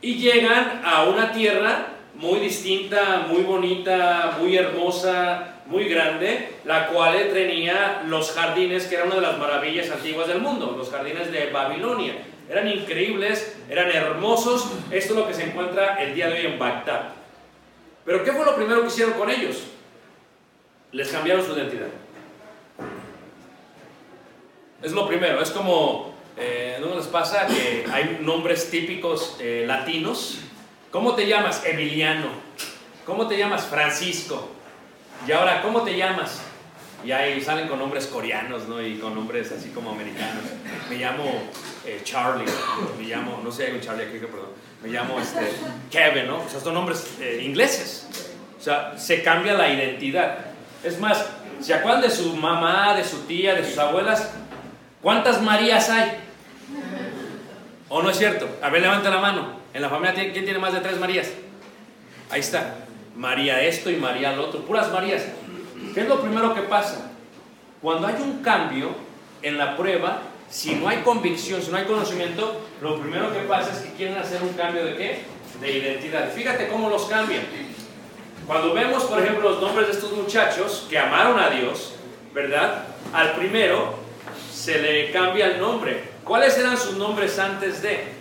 [0.01, 7.31] Y llegan a una tierra muy distinta, muy bonita, muy hermosa, muy grande, la cual
[7.33, 11.51] tenía los jardines que eran una de las maravillas antiguas del mundo, los jardines de
[11.51, 12.15] Babilonia.
[12.49, 14.67] Eran increíbles, eran hermosos.
[14.91, 17.11] Esto es lo que se encuentra el día de hoy en Bagdad.
[18.05, 19.65] Pero ¿qué fue lo primero que hicieron con ellos?
[20.91, 21.89] Les cambiaron su identidad.
[24.83, 30.41] Es lo primero, es como, eh, ¿no les pasa que hay nombres típicos eh, latinos?
[30.91, 31.65] ¿Cómo te llamas?
[31.65, 32.29] Emiliano.
[33.07, 33.65] ¿Cómo te llamas?
[33.65, 34.51] Francisco.
[35.27, 36.43] Y ahora, ¿cómo te llamas?
[37.05, 38.81] Y ahí salen con nombres coreanos, ¿no?
[38.81, 40.45] Y con nombres así como americanos.
[40.89, 41.25] Me llamo
[41.85, 42.45] eh, Charlie,
[42.99, 44.51] me llamo, no sé, hay un Charlie aquí, perdón.
[44.83, 45.49] Me llamo este,
[45.91, 46.43] Kevin, ¿no?
[46.43, 48.09] O sea, son nombres eh, ingleses.
[48.59, 50.39] O sea, se cambia la identidad.
[50.85, 51.25] Es más,
[51.61, 54.33] ¿se acuerdan de su mamá, de su tía, de sus abuelas?
[55.01, 56.19] ¿Cuántas Marías hay?
[57.89, 58.49] ¿O no es cierto?
[58.63, 59.61] A ver, levanta la mano.
[59.75, 61.31] En la familia, ¿quién quién tiene más de tres Marías?
[62.31, 62.82] Ahí está.
[63.17, 64.61] María esto y María lo otro.
[64.63, 65.25] Puras Marías.
[65.95, 67.13] ¿Qué es lo primero que pasa?
[67.81, 68.91] Cuando hay un cambio
[69.43, 73.73] en la prueba, si no hay convicción, si no hay conocimiento, lo primero que pasa
[73.73, 75.25] es que quieren hacer un cambio de qué?
[75.61, 76.31] De identidad.
[76.33, 77.43] Fíjate cómo los cambian.
[78.47, 81.95] Cuando vemos, por ejemplo, los nombres de estos muchachos que amaron a Dios,
[82.35, 82.85] ¿verdad?
[83.13, 83.95] Al primero
[84.53, 86.05] se le cambia el nombre.
[86.25, 88.13] ¿Cuáles eran sus nombres antes de?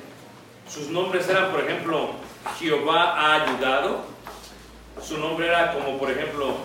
[0.67, 2.11] Sus nombres eran, por ejemplo,
[2.59, 4.05] Jehová ha ayudado.
[4.99, 6.55] Su nombre era como, por ejemplo,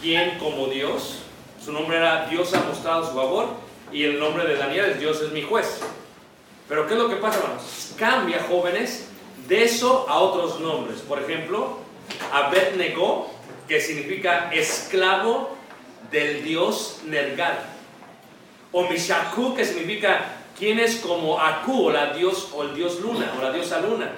[0.00, 1.22] ¿quién como Dios?
[1.64, 3.48] Su nombre era Dios ha mostrado su favor.
[3.92, 5.80] Y el nombre de Daniel es Dios es mi juez.
[6.68, 7.94] Pero ¿qué es lo que pasa, hermanos?
[7.96, 9.08] Cambia, jóvenes,
[9.48, 11.00] de eso a otros nombres.
[11.00, 11.78] Por ejemplo,
[12.32, 13.30] Abednego,
[13.68, 15.56] que significa esclavo
[16.10, 17.58] del dios Nergal.
[18.72, 20.24] O Mishaku, que significa
[20.58, 24.10] quién es como Aku, o la dios o el dios luna, o la diosa luna.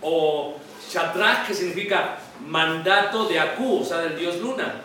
[0.00, 0.54] O
[0.90, 4.82] Shadrach, que significa mandato de Aku, o sea, del dios luna.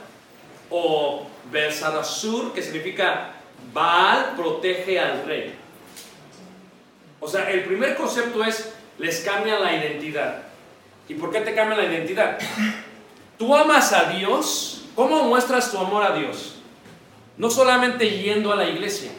[0.70, 3.34] O Belsadasur, que significa
[3.74, 5.56] Baal protege al rey.
[7.20, 10.44] O sea, el primer concepto es les cambian la identidad.
[11.08, 12.38] ¿Y por qué te cambian la identidad?
[13.38, 14.86] Tú amas a Dios.
[14.96, 16.56] ¿Cómo muestras tu amor a Dios?
[17.38, 19.12] No solamente yendo a la iglesia.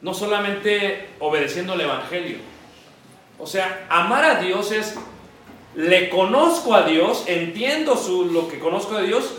[0.00, 2.38] No solamente obedeciendo el Evangelio.
[3.38, 4.94] O sea, amar a Dios es,
[5.74, 9.34] le conozco a Dios, entiendo su, lo que conozco de Dios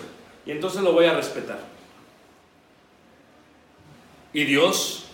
[0.46, 1.60] y entonces lo voy a respetar.
[4.34, 5.06] Y Dios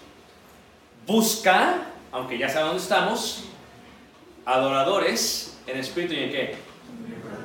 [1.06, 3.44] busca, aunque ya sabe dónde estamos,
[4.46, 6.56] adoradores en espíritu y en qué?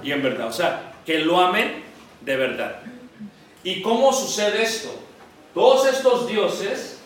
[0.02, 0.48] Y en verdad.
[0.48, 1.82] O sea, que lo amen
[2.22, 2.80] de verdad.
[3.62, 4.94] ¿Y cómo sucede esto?
[5.52, 7.00] Todos estos dioses,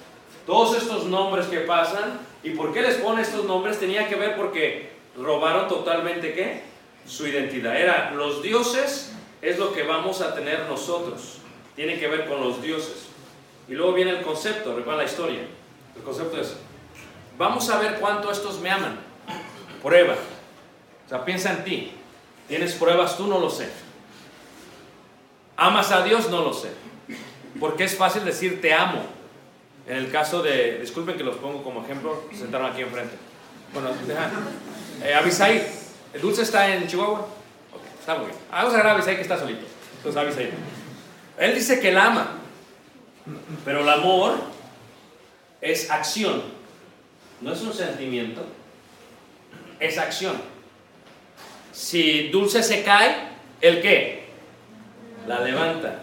[0.46, 3.80] todos estos nombres que pasan, ¿y por qué les pone estos nombres?
[3.80, 6.62] Tenía que ver porque robaron totalmente qué?
[7.06, 7.76] Su identidad.
[7.76, 11.38] Era los dioses es lo que vamos a tener nosotros.
[11.74, 13.06] Tiene que ver con los dioses.
[13.68, 15.40] Y luego viene el concepto, recuerda la historia.
[15.96, 16.56] El concepto es,
[17.38, 18.98] vamos a ver cuánto estos me aman.
[19.82, 20.14] Prueba.
[21.06, 21.92] O sea, piensa en ti.
[22.48, 23.26] ¿Tienes pruebas tú?
[23.26, 23.70] No lo sé.
[25.56, 26.28] ¿Amas a Dios?
[26.30, 26.70] No lo sé.
[27.58, 29.02] Porque es fácil decir te amo.
[29.86, 33.16] En el caso de, disculpen que los pongo como ejemplo, se sentaron aquí enfrente.
[33.72, 34.30] Bueno, deja.
[35.02, 35.62] Eh, Abisaí,
[36.12, 37.20] ¿el dulce está en Chihuahua?
[37.72, 38.38] Ok, está muy bien.
[38.50, 39.66] Vamos a ver a Abisaí que está solito.
[39.96, 40.50] Entonces Abisaí.
[41.38, 42.36] Él dice que la ama.
[43.64, 44.34] Pero el amor
[45.60, 46.42] es acción.
[47.40, 48.44] No es un sentimiento.
[49.78, 50.36] Es acción.
[51.72, 53.28] Si Dulce se cae,
[53.60, 54.24] ¿el qué?
[55.26, 56.00] La levanta.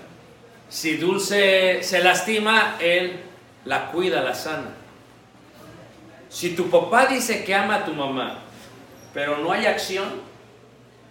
[0.70, 3.20] Si Dulce se lastima, él
[3.66, 4.72] la cuida, la sana.
[6.30, 8.40] Si tu papá dice que ama a tu mamá,
[9.18, 10.22] pero no hay acción,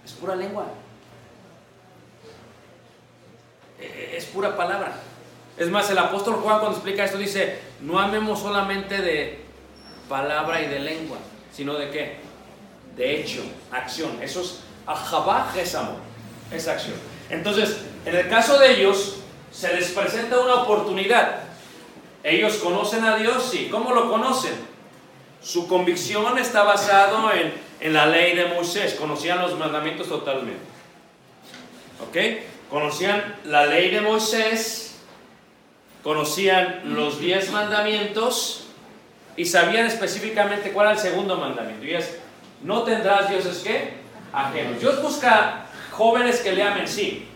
[0.04, 0.64] es pura lengua.
[3.80, 4.92] Eh, Es pura palabra.
[5.58, 9.40] Es más, el apóstol Juan cuando explica esto dice, no amemos solamente de
[10.08, 11.18] palabra y de lengua,
[11.52, 12.18] sino de qué?
[12.96, 13.42] De hecho,
[13.72, 14.22] acción.
[14.22, 15.98] Eso es ajabaj es amor,
[16.52, 16.94] es acción.
[17.28, 19.16] Entonces, en el caso de ellos,
[19.50, 21.40] se les presenta una oportunidad.
[22.22, 23.66] Ellos conocen a Dios, sí.
[23.68, 24.75] ¿Cómo lo conocen?
[25.42, 28.94] Su convicción está basado en, en la ley de Moisés.
[28.94, 30.60] Conocían los mandamientos totalmente.
[32.00, 32.16] ¿Ok?
[32.70, 34.98] Conocían la ley de Moisés,
[36.02, 38.64] conocían los diez mandamientos
[39.36, 41.84] y sabían específicamente cuál era el segundo mandamiento.
[41.84, 42.18] Y es,
[42.62, 43.94] no tendrás dioses que
[44.32, 44.80] ajenos.
[44.80, 47.28] Dios busca jóvenes que le amen, sí,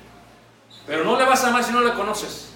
[0.86, 2.49] pero no le vas a amar si no le conoces.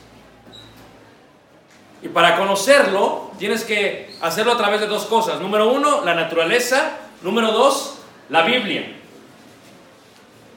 [2.05, 5.41] Y para conocerlo, tienes que hacerlo a través de dos cosas.
[5.41, 6.99] Número uno, la naturaleza.
[7.23, 7.97] Número dos,
[8.29, 8.97] la Biblia.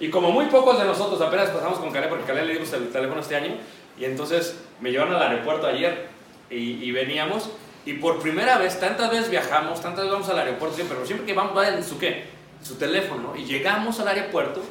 [0.02, 2.92] Y como muy pocos de nosotros apenas pasamos con Caleb, porque Caleb le dimos el
[2.92, 3.56] teléfono este año,
[3.98, 6.10] y entonces me llevaron al aeropuerto ayer
[6.50, 7.50] y, y veníamos,
[7.86, 11.26] y por primera vez, tantas veces viajamos, tantas veces vamos al aeropuerto siempre, pero siempre
[11.26, 12.26] que vamos va en su qué,
[12.62, 14.62] su teléfono, y llegamos al aeropuerto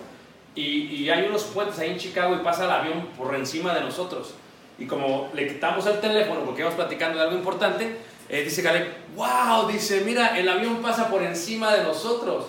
[0.55, 0.62] y,
[0.95, 4.35] y hay unos puentes ahí en Chicago y pasa el avión por encima de nosotros.
[4.79, 7.97] Y como le quitamos el teléfono porque íbamos platicando de algo importante,
[8.29, 12.47] eh, dice Caleb, wow, dice, mira, el avión pasa por encima de nosotros.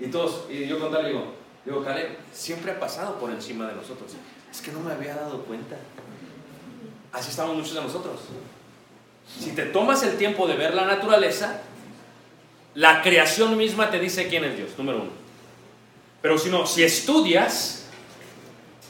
[0.00, 3.74] Y todos, y yo con tal digo, digo, Caleb, siempre ha pasado por encima de
[3.74, 4.12] nosotros.
[4.50, 5.76] Es que no me había dado cuenta.
[7.12, 8.20] Así estamos muchos de nosotros.
[9.38, 11.60] Si te tomas el tiempo de ver la naturaleza,
[12.74, 15.10] la creación misma te dice quién es Dios, número uno.
[16.22, 17.86] Pero si no, si estudias,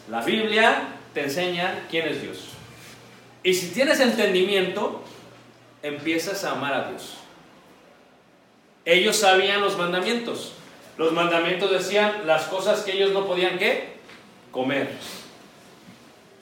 [0.09, 2.47] la Biblia te enseña quién es Dios.
[3.42, 5.03] Y si tienes entendimiento,
[5.83, 7.14] empiezas a amar a Dios.
[8.85, 10.55] Ellos sabían los mandamientos.
[10.96, 13.98] Los mandamientos decían las cosas que ellos no podían qué?
[14.51, 14.90] Comer.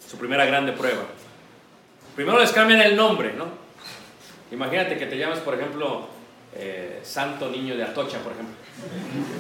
[0.09, 1.03] Su primera grande prueba.
[2.15, 3.47] Primero les cambian el nombre, ¿no?
[4.51, 6.07] Imagínate que te llamas, por ejemplo,
[6.55, 8.55] eh, Santo Niño de Atocha, por ejemplo.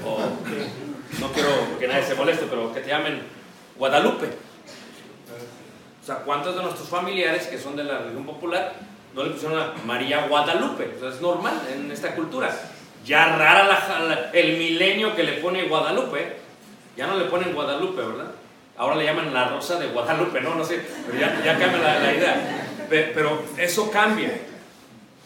[0.05, 0.19] O
[1.21, 3.23] no quiero que nadie se moleste, pero que te llamen
[3.77, 4.29] Guadalupe.
[6.07, 8.75] O sea, ¿cuántos de nuestros familiares que son de la religión popular
[9.13, 10.95] no le pusieron a María Guadalupe?
[10.97, 12.57] O sea, es normal en esta cultura.
[13.05, 16.37] Ya rara el milenio que le pone Guadalupe.
[16.97, 18.31] Ya no le ponen Guadalupe, ¿verdad?
[18.77, 22.67] Ahora le llaman la rosa de Guadalupe, no, no sé, pero ya, cambia la, idea.
[22.89, 24.31] Pe- Pero eso cambia.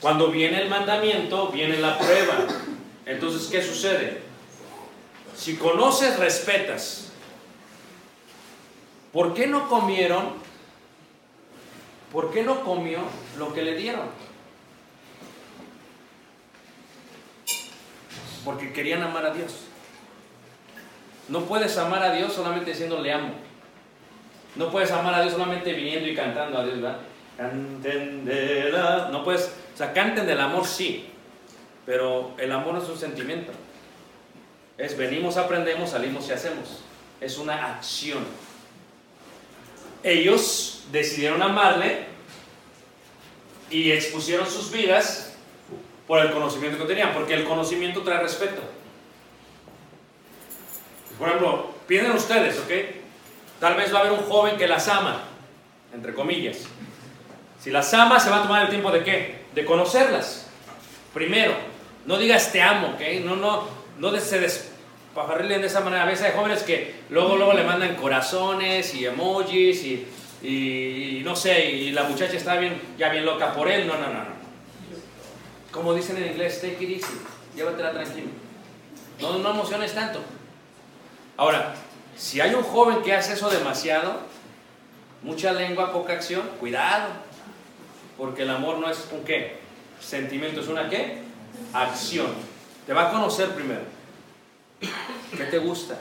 [0.01, 2.39] Cuando viene el mandamiento, viene la prueba.
[3.05, 4.22] Entonces, ¿qué sucede?
[5.37, 7.12] Si conoces, respetas.
[9.12, 10.39] ¿Por qué no comieron?
[12.12, 13.00] ¿Por qué no comió
[13.38, 14.08] lo que le dieron?
[18.44, 19.66] Porque querían amar a Dios.
[21.28, 23.34] No puedes amar a Dios solamente diciendo le amo.
[24.56, 26.98] No puedes amar a Dios solamente viniendo y cantando a Dios, ¿verdad?
[27.36, 29.08] Canten de la...
[29.11, 31.08] No puedes, o sea, canten del amor sí,
[31.86, 33.52] Pero el amor no es un sentimiento.
[34.76, 36.80] Es venimos, aprendemos, salimos y hacemos.
[37.20, 38.24] Es una acción.
[40.02, 42.05] Ellos decidieron amarle
[43.70, 45.34] y expusieron sus vidas
[46.07, 48.61] por el conocimiento que tenían, porque el conocimiento trae respeto.
[51.18, 52.72] Por ejemplo, piensen ustedes, ¿ok?
[53.61, 55.22] Tal vez va a haber un joven que las ama,
[55.95, 56.59] entre comillas.
[57.62, 59.41] Si las ama, se va a tomar el tiempo de qué?
[59.55, 60.49] De conocerlas.
[61.12, 61.53] Primero,
[62.07, 63.22] no digas te amo, ¿ok?
[63.22, 63.68] No, no,
[63.99, 66.05] no se despajarrilen de esa manera.
[66.05, 70.07] A veces hay jóvenes que luego, luego le mandan corazones y emojis y,
[70.43, 73.86] y, no sé, y la muchacha está bien, ya bien loca por él.
[73.86, 74.41] No, no, no, no.
[75.70, 77.20] Como dicen en inglés, take it easy,
[77.55, 78.28] llévatela tranquilo.
[79.20, 80.20] No, no emociones tanto.
[81.36, 81.74] Ahora,
[82.16, 84.20] si hay un joven que hace eso demasiado,
[85.22, 87.09] mucha lengua, poca acción, cuidado.
[88.16, 89.59] Porque el amor no es un qué,
[90.01, 91.22] sentimiento, es una qué,
[91.72, 92.28] acción.
[92.86, 93.82] Te va a conocer primero.
[95.36, 95.99] ¿Qué te gusta?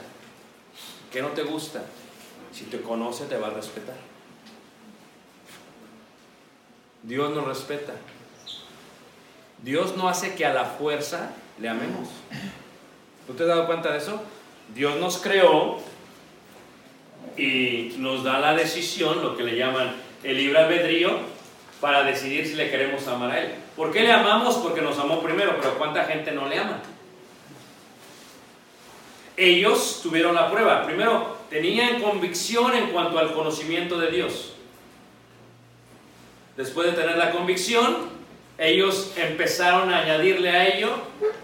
[1.12, 1.82] ¿Qué no te gusta?
[2.52, 4.09] Si te conoce, te va a respetar.
[7.02, 7.94] Dios nos respeta.
[9.62, 12.08] Dios no hace que a la fuerza le amemos.
[13.26, 14.22] ¿Tú te has dado cuenta de eso?
[14.74, 15.78] Dios nos creó
[17.36, 21.18] y nos da la decisión, lo que le llaman el libre albedrío,
[21.80, 23.54] para decidir si le queremos amar a Él.
[23.76, 24.56] ¿Por qué le amamos?
[24.56, 26.80] Porque nos amó primero, pero ¿cuánta gente no le ama?
[29.36, 30.84] Ellos tuvieron la prueba.
[30.84, 34.52] Primero, tenían convicción en cuanto al conocimiento de Dios.
[36.60, 38.10] Después de tener la convicción,
[38.58, 40.90] ellos empezaron a añadirle a ello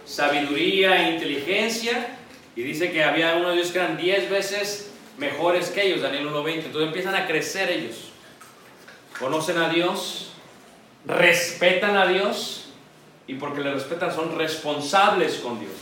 [0.04, 2.18] sabiduría e inteligencia.
[2.54, 6.28] Y dice que había uno de ellos que eran 10 veces mejores que ellos, Daniel
[6.28, 6.64] 1.20.
[6.66, 8.10] Entonces empiezan a crecer ellos.
[9.18, 10.32] Conocen a Dios,
[11.06, 12.68] respetan a Dios
[13.26, 15.72] y porque le respetan son responsables con Dios.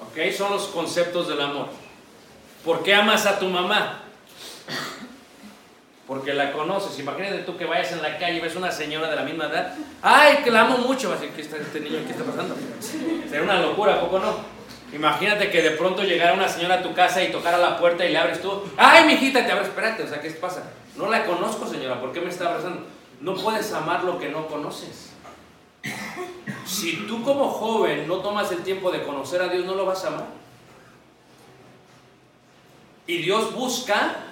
[0.00, 0.30] ¿Ok?
[0.36, 1.68] Son los conceptos del amor.
[2.66, 4.02] ¿Por qué amas a tu mamá?
[6.10, 6.98] Porque la conoces.
[6.98, 9.72] Imagínate tú que vayas en la calle y ves una señora de la misma edad.
[10.02, 11.08] ¡Ay, que la amo mucho!
[11.08, 12.00] Vas a decir, ¿qué está este niño?
[12.04, 12.56] ¿Qué está pasando?
[12.80, 14.34] Sería una locura, ¿a poco no?
[14.92, 18.10] Imagínate que de pronto llegara una señora a tu casa y tocara la puerta y
[18.10, 18.60] le abres tú.
[18.76, 19.46] ¡Ay, mijita!
[19.46, 20.64] Te abres, espérate, o sea, ¿qué pasa?
[20.96, 22.88] No la conozco, señora, ¿por qué me está abrazando?
[23.20, 25.12] No puedes amar lo que no conoces.
[26.66, 30.04] Si tú como joven no tomas el tiempo de conocer a Dios, no lo vas
[30.04, 30.26] a amar.
[33.06, 34.26] Y Dios busca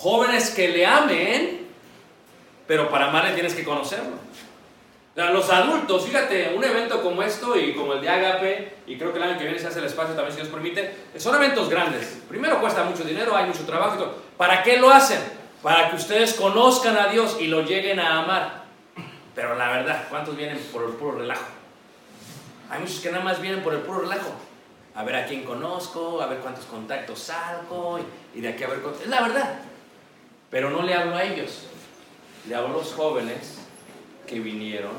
[0.00, 1.68] jóvenes que le amen,
[2.66, 4.16] pero para amarle tienes que conocerlo.
[5.14, 9.18] Los adultos, fíjate, un evento como esto y como el de Agape, y creo que
[9.18, 12.18] el año que viene se hace el espacio también, si Dios permite, son eventos grandes.
[12.28, 14.14] Primero cuesta mucho dinero, hay mucho trabajo y todo.
[14.38, 15.20] ¿Para qué lo hacen?
[15.62, 18.64] Para que ustedes conozcan a Dios y lo lleguen a amar.
[19.34, 21.44] Pero la verdad, ¿cuántos vienen por el puro relajo?
[22.70, 24.32] Hay muchos que nada más vienen por el puro relajo.
[24.94, 28.00] A ver a quién conozco, a ver cuántos contactos salgo
[28.34, 28.80] y, de aquí a ver...
[29.02, 29.69] Es la verdad.
[30.50, 31.64] Pero no le hablo a ellos.
[32.48, 33.58] Le hablo a los jóvenes
[34.26, 34.92] que vinieron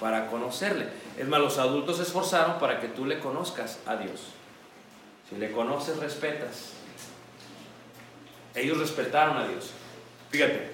[0.00, 0.86] para conocerle.
[1.18, 4.28] Es más, los adultos se esforzaron para que tú le conozcas a Dios.
[5.28, 6.72] Si le conoces, respetas.
[8.54, 9.72] Ellos respetaron a Dios.
[10.30, 10.70] Fíjate,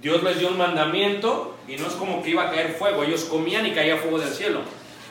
[0.00, 3.04] Dios les dio un mandamiento y no es como que iba a caer fuego.
[3.04, 4.60] Ellos comían y caía fuego del cielo.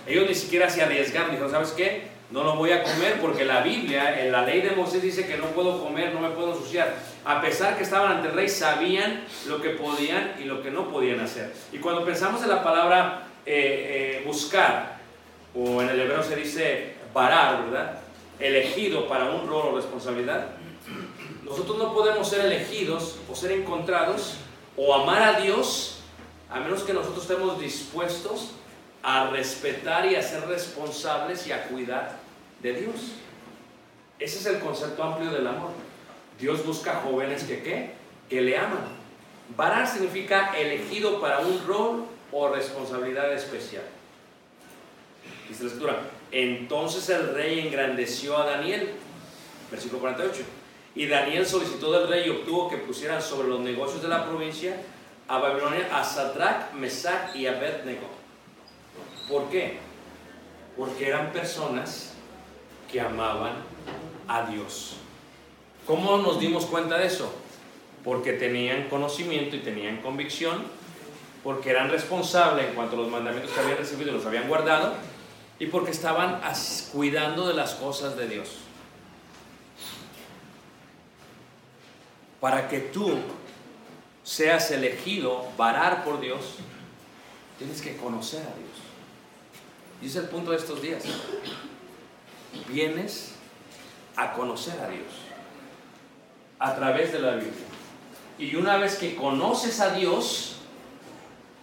[0.07, 1.31] Ellos ni siquiera se arriesgaron.
[1.31, 2.07] Dijeron, ¿sabes qué?
[2.31, 5.37] No lo voy a comer porque la Biblia, en la ley de Moisés dice que
[5.37, 6.95] no puedo comer, no me puedo ensuciar.
[7.27, 10.87] A pesar que estaban ante el rey, sabían lo que podían y lo que no
[10.89, 11.53] podían hacer.
[11.73, 14.97] Y cuando pensamos en la palabra eh, eh, buscar,
[15.53, 17.99] o en el hebreo se dice parar, ¿verdad?
[18.39, 20.51] Elegido para un rol o responsabilidad.
[21.43, 24.37] Nosotros no podemos ser elegidos o ser encontrados
[24.77, 25.99] o amar a Dios
[26.49, 28.51] a menos que nosotros estemos dispuestos
[29.03, 32.19] a respetar y a ser responsables y a cuidar
[32.61, 32.95] de Dios.
[34.17, 35.86] Ese es el concepto amplio del amor.
[36.39, 37.91] Dios busca jóvenes que qué?
[38.29, 38.97] Que le aman.
[39.55, 43.83] Varar significa elegido para un rol o responsabilidad especial.
[45.47, 48.91] Dice la escritura, entonces el rey engrandeció a Daniel,
[49.71, 50.43] versículo 48.
[50.95, 54.75] Y Daniel solicitó del rey y obtuvo que pusieran sobre los negocios de la provincia
[55.27, 58.07] a Babilonia a Sadrach, Mesach y Abednego.
[59.29, 59.77] ¿Por qué?
[60.75, 62.13] Porque eran personas
[62.91, 63.53] que amaban
[64.27, 64.97] a Dios.
[65.87, 67.33] ¿Cómo nos dimos cuenta de eso?
[68.03, 70.65] Porque tenían conocimiento y tenían convicción,
[71.43, 74.93] porque eran responsables en cuanto a los mandamientos que habían recibido y los habían guardado,
[75.59, 76.41] y porque estaban
[76.91, 78.49] cuidando de las cosas de Dios.
[82.41, 83.17] Para que tú
[84.23, 86.57] seas elegido, varar por Dios,
[87.57, 88.77] Tienes que conocer a Dios.
[90.01, 91.03] Y ese es el punto de estos días.
[92.69, 93.31] Vienes
[94.15, 95.26] a conocer a Dios
[96.59, 97.53] a través de la Biblia.
[98.39, 100.57] Y una vez que conoces a Dios,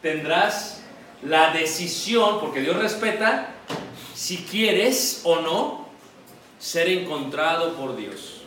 [0.03, 0.83] tendrás
[1.23, 3.49] la decisión, porque Dios respeta,
[4.15, 5.89] si quieres o no
[6.59, 8.43] ser encontrado por Dios.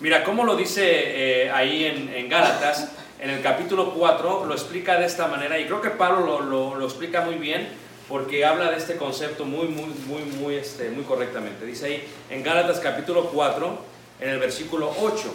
[0.00, 4.98] Mira, cómo lo dice eh, ahí en, en Gálatas, en el capítulo 4, lo explica
[4.98, 7.66] de esta manera, y creo que Pablo lo, lo- lo explica muy bien,
[8.08, 11.64] porque habla de este concepto muy, muy, muy, muy, este, muy correctamente.
[11.64, 13.78] Dice ahí, en Gálatas capítulo 4,
[14.20, 15.34] en el versículo 8,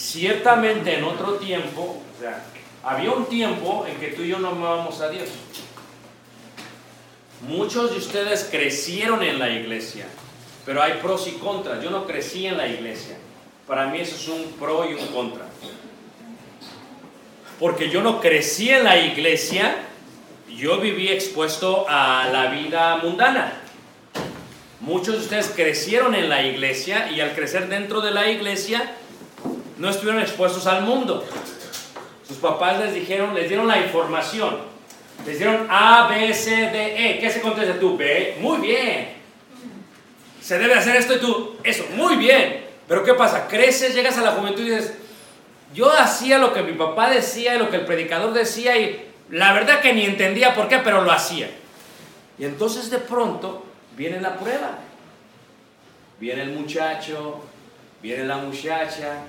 [0.00, 2.42] ciertamente en otro tiempo, o sea,
[2.82, 5.28] había un tiempo en que tú y yo no amábamos a Dios.
[7.46, 10.06] Muchos de ustedes crecieron en la iglesia,
[10.64, 11.82] pero hay pros y contras.
[11.82, 13.18] Yo no crecí en la iglesia.
[13.66, 15.46] Para mí eso es un pro y un contra.
[17.58, 19.76] Porque yo no crecí en la iglesia,
[20.48, 23.52] yo viví expuesto a la vida mundana.
[24.80, 28.96] Muchos de ustedes crecieron en la iglesia y al crecer dentro de la iglesia
[29.80, 31.24] no estuvieron expuestos al mundo.
[32.28, 34.58] Sus papás les dijeron, les dieron la información.
[35.26, 37.18] Les dieron A, B, C, D, E.
[37.18, 37.96] ¿Qué se contesta tú?
[37.96, 38.36] B.
[38.40, 39.08] Muy bien.
[40.42, 42.66] Se debe hacer esto y tú, eso, muy bien.
[42.86, 43.48] Pero ¿qué pasa?
[43.48, 44.92] Creces, llegas a la juventud y dices,
[45.72, 49.54] yo hacía lo que mi papá decía y lo que el predicador decía y la
[49.54, 51.48] verdad que ni entendía por qué, pero lo hacía.
[52.38, 53.64] Y entonces de pronto
[53.96, 54.78] viene la prueba.
[56.18, 57.40] Viene el muchacho,
[58.02, 59.24] viene la muchacha,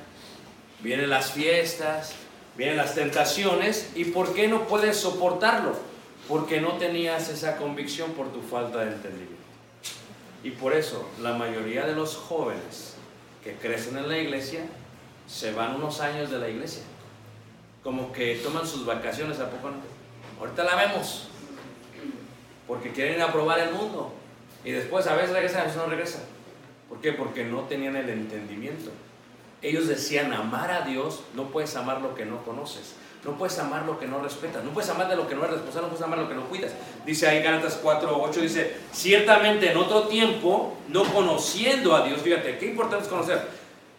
[0.84, 2.14] vienen las fiestas,
[2.58, 5.76] vienen las tentaciones y ¿por qué no puedes soportarlo?
[6.28, 9.42] Porque no tenías esa convicción por tu falta de entendimiento.
[10.44, 12.96] Y por eso la mayoría de los jóvenes
[13.44, 14.62] que crecen en la iglesia
[15.28, 16.84] se van unos años de la iglesia.
[17.84, 19.78] Como que toman sus vacaciones a poco no?
[20.40, 21.28] Ahorita la vemos.
[22.68, 24.14] Porque quieren ir a probar el mundo.
[24.64, 26.22] Y después a veces regresan, a veces no regresan.
[26.90, 27.14] ¿Por qué?
[27.14, 28.92] Porque no tenían el entendimiento.
[29.62, 32.96] Ellos decían amar a Dios, no puedes amar lo que no conoces.
[33.24, 34.64] No puedes amar lo que no respetas.
[34.64, 35.88] No puedes amar de lo que no eres responsable.
[35.88, 36.72] No puedes amar lo que no cuidas.
[37.06, 42.58] Dice ahí Gálatas 4, 8, dice, ciertamente en otro tiempo, no conociendo a Dios, fíjate,
[42.58, 43.48] qué importante es conocer.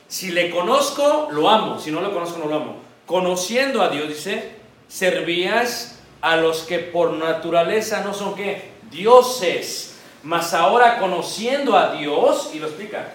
[0.09, 1.79] Si le conozco, lo amo.
[1.79, 2.77] Si no lo conozco, no lo amo.
[3.07, 4.57] Conociendo a Dios, dice,
[4.89, 8.73] servías a los que por naturaleza no son qué?
[8.91, 9.97] Dioses.
[10.25, 13.15] Mas ahora conociendo a Dios, y lo explica,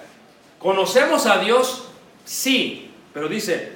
[0.60, 1.87] conocemos a Dios,
[2.28, 3.72] sí, pero dice,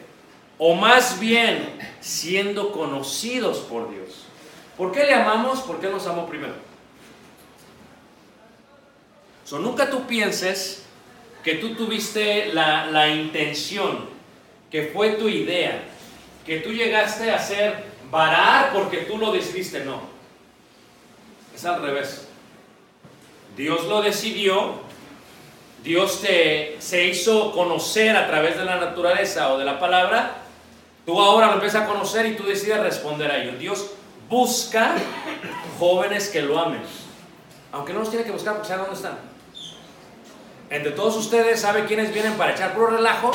[0.57, 4.25] o más bien siendo conocidos por Dios.
[4.77, 5.61] ¿Por qué le amamos?
[5.61, 6.53] Porque Él nos amó primero.
[9.45, 10.83] So, nunca tú pienses
[11.43, 14.09] que tú tuviste la, la intención,
[14.69, 15.83] que fue tu idea,
[16.45, 20.01] que tú llegaste a ser varar porque tú lo decidiste, no.
[21.55, 22.27] Es al revés.
[23.57, 24.81] Dios lo decidió,
[25.83, 30.35] Dios te se hizo conocer a través de la naturaleza o de la palabra,
[31.05, 33.57] tú ahora lo empiezas a conocer y tú decides responder a ello.
[33.57, 33.91] Dios
[34.29, 34.95] busca
[35.79, 36.81] jóvenes que lo amen,
[37.71, 39.31] aunque no los tiene que buscar porque sabe dónde están.
[40.69, 43.31] Entre todos ustedes, ¿sabe quiénes vienen para echar puro relajo?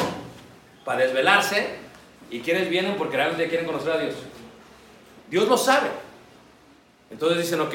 [0.87, 1.77] Para desvelarse.
[2.31, 4.15] ¿Y quiénes vienen porque realmente quieren conocer a Dios?
[5.29, 5.89] Dios lo sabe.
[7.11, 7.75] Entonces dicen, ok,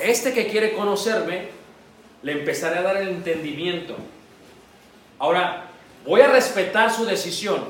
[0.00, 1.50] este que quiere conocerme,
[2.22, 3.96] le empezaré a dar el entendimiento.
[5.18, 5.68] Ahora,
[6.04, 7.64] voy a respetar su decisión.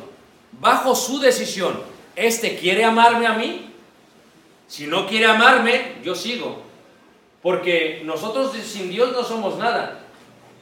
[0.53, 1.81] Bajo su decisión,
[2.17, 3.71] ¿este quiere amarme a mí?
[4.67, 6.63] Si no quiere amarme, yo sigo.
[7.43, 10.01] Porque nosotros sin Dios no somos nada.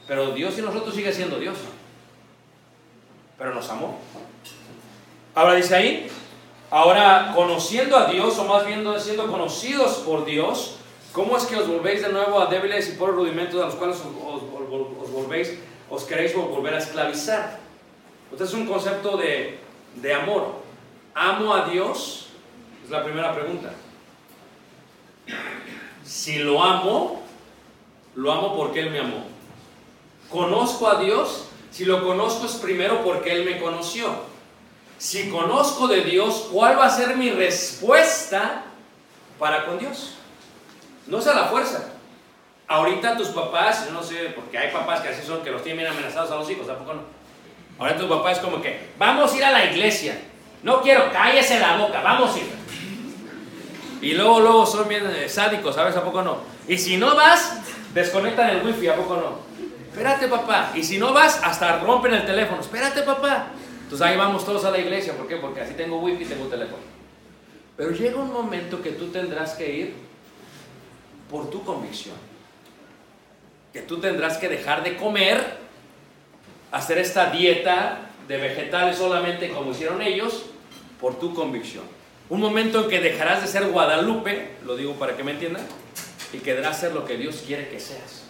[0.07, 1.57] Pero Dios y nosotros sigue siendo Dios.
[3.37, 3.99] Pero nos amó.
[5.35, 6.07] Ahora dice ahí,
[6.71, 10.78] ahora conociendo a Dios, o más bien siendo conocidos por Dios,
[11.13, 13.97] ¿cómo es que os volvéis de nuevo a débiles y por rudimentos a los cuales
[13.97, 14.43] os- os-
[15.03, 15.53] os volvéis,
[15.89, 17.59] os queréis volver a esclavizar?
[18.31, 19.59] Este es un concepto de,
[19.95, 20.55] de amor.
[21.15, 22.27] ¿Amo a Dios?
[22.83, 23.71] Es la primera pregunta.
[26.03, 27.21] Si lo amo,
[28.15, 29.25] lo amo porque Él me amó.
[30.29, 31.45] ¿Conozco a Dios?
[31.71, 34.09] Si lo conozco es primero porque Él me conoció.
[34.97, 38.63] Si conozco de Dios, ¿cuál va a ser mi respuesta
[39.39, 40.15] para con Dios?
[41.07, 41.93] No es a la fuerza.
[42.67, 45.79] Ahorita tus papás, yo no sé, porque hay papás que así son, que los tienen
[45.79, 47.01] bien amenazados a los hijos, tampoco no.
[47.79, 50.19] Ahora tu papá es como que, vamos a ir a la iglesia.
[50.61, 52.59] No quiero, cállese la boca, vamos a ir.
[54.01, 55.95] Y luego, luego son bien eh, sádicos, ¿sabes?
[55.95, 56.37] ¿A poco no?
[56.67, 57.59] Y si no vas,
[57.93, 59.39] desconectan el wifi, ¿a poco no?
[59.89, 60.71] Espérate, papá.
[60.75, 62.61] Y si no vas, hasta rompen el teléfono.
[62.61, 63.47] Espérate, papá.
[63.83, 65.13] Entonces ahí vamos todos a la iglesia.
[65.17, 65.37] ¿Por qué?
[65.37, 66.83] Porque así tengo wifi y tengo teléfono.
[67.75, 69.95] Pero llega un momento que tú tendrás que ir
[71.29, 72.15] por tu convicción.
[73.73, 75.57] Que tú tendrás que dejar de comer,
[76.71, 80.45] hacer esta dieta de vegetales solamente como hicieron ellos,
[80.99, 81.83] por tu convicción.
[82.29, 85.65] Un momento en que dejarás de ser Guadalupe, lo digo para que me entiendan,
[86.31, 88.23] y quedarás ser lo que Dios quiere que seas.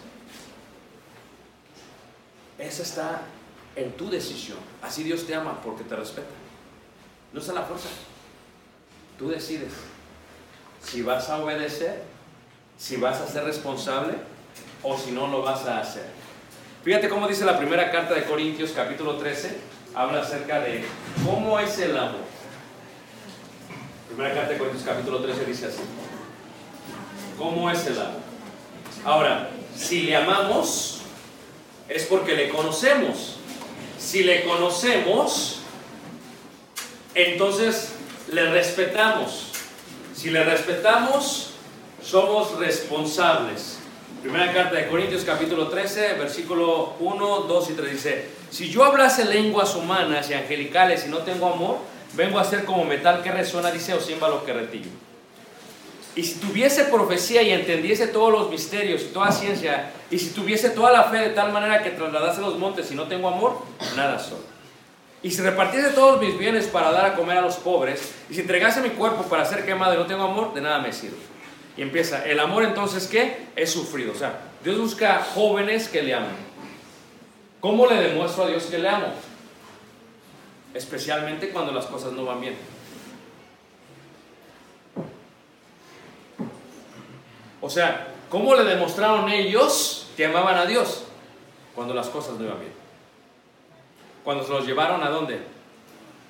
[2.58, 3.22] Esa está
[3.76, 4.58] en tu decisión.
[4.82, 6.28] Así Dios te ama porque te respeta.
[7.32, 7.88] No es la fuerza.
[9.18, 9.72] Tú decides
[10.82, 12.02] si vas a obedecer,
[12.80, 14.14] si vas a ser responsable
[14.82, 16.06] o si no lo vas a hacer.
[16.82, 19.54] Fíjate cómo dice la primera carta de Corintios capítulo 13.
[19.94, 20.82] Habla acerca de
[21.26, 22.22] cómo es el amor.
[24.08, 25.82] Primera carta de Corintios capítulo 13 dice así.
[27.36, 28.20] ¿Cómo es el amor?
[29.04, 31.02] Ahora, si le amamos,
[31.86, 33.36] es porque le conocemos.
[33.98, 35.60] Si le conocemos,
[37.14, 37.92] entonces
[38.32, 39.48] le respetamos.
[40.14, 41.49] Si le respetamos,
[42.10, 43.78] somos responsables.
[44.20, 49.24] Primera carta de Corintios capítulo 13, versículo 1, 2 y 3 dice, si yo hablase
[49.26, 51.78] lenguas humanas y angelicales y no tengo amor,
[52.14, 54.90] vengo a ser como metal que resuena, dice, o címbalo que retilla.
[56.16, 60.70] Y si tuviese profecía y entendiese todos los misterios y toda ciencia, y si tuviese
[60.70, 63.62] toda la fe de tal manera que trasladase los montes y no tengo amor,
[63.94, 64.40] nada soy.
[65.22, 68.40] Y si repartiese todos mis bienes para dar a comer a los pobres, y si
[68.40, 71.29] entregase mi cuerpo para ser quemado y no tengo amor, de nada me sirve.
[71.82, 73.46] Empieza, el amor entonces, ¿qué?
[73.56, 74.12] Es sufrido.
[74.12, 76.36] O sea, Dios busca jóvenes que le amen.
[77.58, 79.06] ¿Cómo le demuestro a Dios que le amo?
[80.74, 82.54] Especialmente cuando las cosas no van bien.
[87.62, 91.06] O sea, ¿cómo le demostraron ellos que amaban a Dios?
[91.74, 92.72] Cuando las cosas no iban bien.
[94.22, 95.40] Cuando se los llevaron a dónde?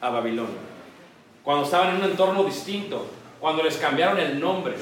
[0.01, 0.61] A Babilonia.
[1.43, 3.05] Cuando estaban en un entorno distinto.
[3.41, 4.77] Cuando les cambiaron el nombre.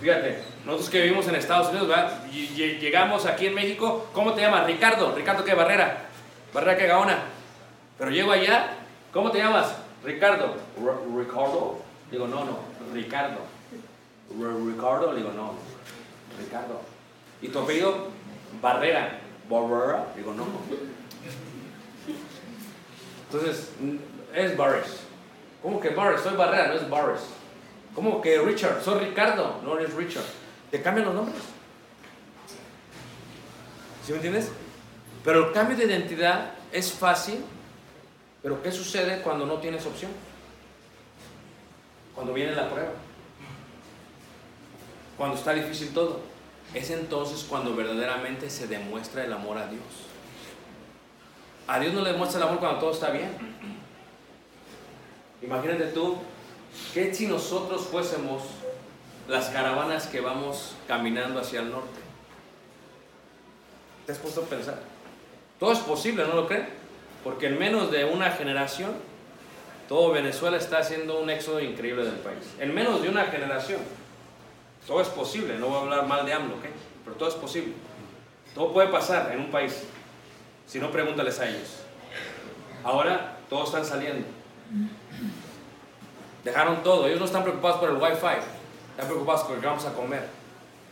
[0.00, 1.88] Fíjate, nosotros que vivimos en Estados Unidos,
[2.30, 4.66] llegamos aquí en México, ¿cómo te llamas?
[4.66, 5.12] Ricardo.
[5.14, 6.04] Ricardo qué Barrera.
[6.54, 7.18] Barrera qué Gaona.
[7.98, 8.74] Pero llego allá,
[9.12, 9.74] ¿cómo te llamas?
[10.04, 10.54] Ricardo.
[10.80, 11.80] "R- Ricardo.
[12.12, 12.58] Digo, no, no,
[12.94, 13.38] Ricardo.
[14.30, 15.54] "R- Ricardo, digo, no,
[16.38, 16.80] Ricardo.
[17.42, 18.06] ¿Y tu apellido?
[18.62, 19.18] Barrera.
[19.50, 20.06] Barrera.
[20.16, 20.44] Digo, no.
[23.30, 23.70] Entonces,
[24.34, 25.00] es Barres.
[25.62, 26.20] ¿Cómo que Barres?
[26.22, 27.20] Soy Barrera, no es Barres.
[27.98, 28.80] ¿Cómo que Richard?
[28.80, 30.22] Soy Ricardo, no eres Richard.
[30.70, 31.42] Te cambian los nombres.
[34.06, 34.52] ¿Sí me entiendes?
[35.24, 37.44] Pero el cambio de identidad es fácil,
[38.40, 40.12] pero ¿qué sucede cuando no tienes opción?
[42.14, 42.92] Cuando viene la prueba.
[45.16, 46.20] Cuando está difícil todo.
[46.74, 49.82] Es entonces cuando verdaderamente se demuestra el amor a Dios.
[51.66, 53.32] A Dios no le demuestra el amor cuando todo está bien.
[55.42, 56.18] Imagínate tú,
[56.94, 58.42] ¿qué si nosotros fuésemos
[59.28, 62.00] las caravanas que vamos caminando hacia el norte?
[64.06, 64.78] ¿Te has puesto a pensar?
[65.58, 66.68] Todo es posible, ¿no lo creen?
[67.24, 68.92] Porque en menos de una generación,
[69.88, 72.54] todo Venezuela está haciendo un éxodo increíble del país.
[72.58, 73.80] En menos de una generación.
[74.86, 76.64] Todo es posible, no voy a hablar mal de AMLO, ¿ok?
[77.04, 77.74] Pero todo es posible.
[78.54, 79.84] Todo puede pasar en un país.
[80.66, 81.82] Si no, pregúntales a ellos.
[82.84, 84.26] Ahora todos están saliendo.
[86.44, 87.06] Dejaron todo.
[87.06, 88.40] Ellos no están preocupados por el wifi.
[88.98, 90.26] Están preocupados por qué vamos a comer,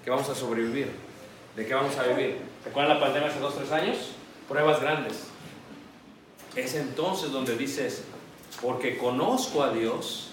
[0.04, 0.92] qué vamos a sobrevivir,
[1.56, 2.38] de qué vamos a vivir.
[2.64, 4.12] ¿Recuerdan la pandemia hace dos, tres años?
[4.48, 5.24] Pruebas grandes.
[6.54, 8.04] Es entonces donde dices,
[8.62, 10.30] porque conozco a Dios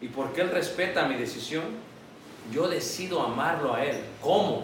[0.00, 1.62] y porque Él respeta mi decisión,
[2.52, 4.00] yo decido amarlo a Él.
[4.20, 4.62] ¿Cómo?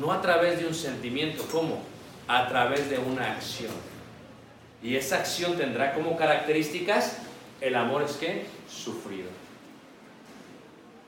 [0.00, 1.82] No a través de un sentimiento, ¿cómo?
[2.28, 3.72] A través de una acción.
[4.84, 7.18] Y esa acción tendrá como características
[7.60, 9.28] el amor es que sufrido.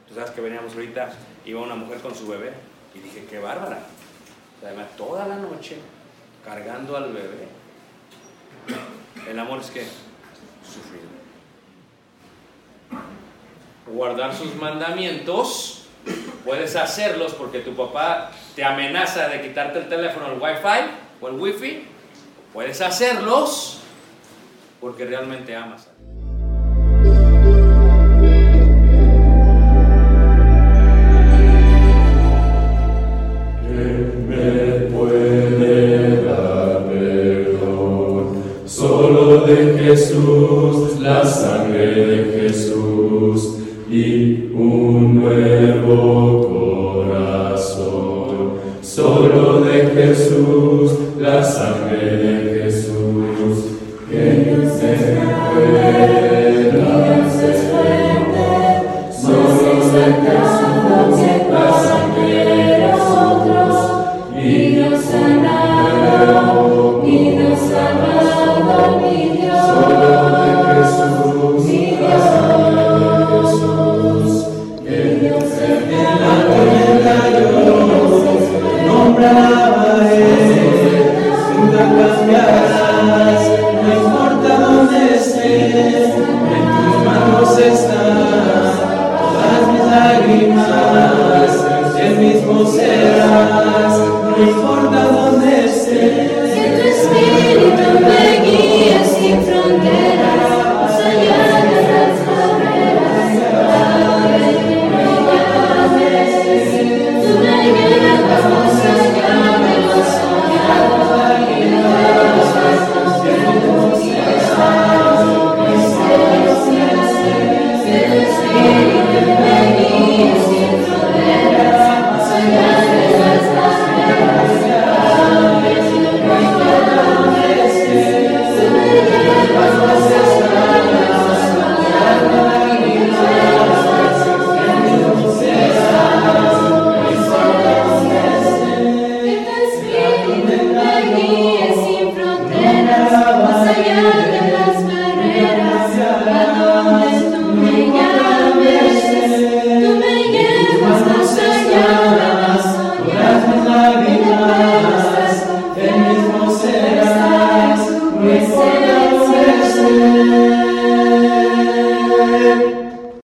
[0.09, 1.13] Tú sabes que veníamos ahorita,
[1.45, 2.53] iba una mujer con su bebé
[2.95, 3.81] y dije, qué bárbara.
[4.63, 5.77] Además, toda la noche
[6.45, 7.49] cargando al bebé.
[9.29, 9.83] El amor es que
[10.65, 11.07] sufrido.
[13.87, 15.87] Guardar sus mandamientos,
[16.45, 20.91] puedes hacerlos porque tu papá te amenaza de quitarte el teléfono, el wifi
[21.21, 21.85] o el wifi.
[22.53, 23.81] Puedes hacerlos
[24.81, 25.96] porque realmente amas a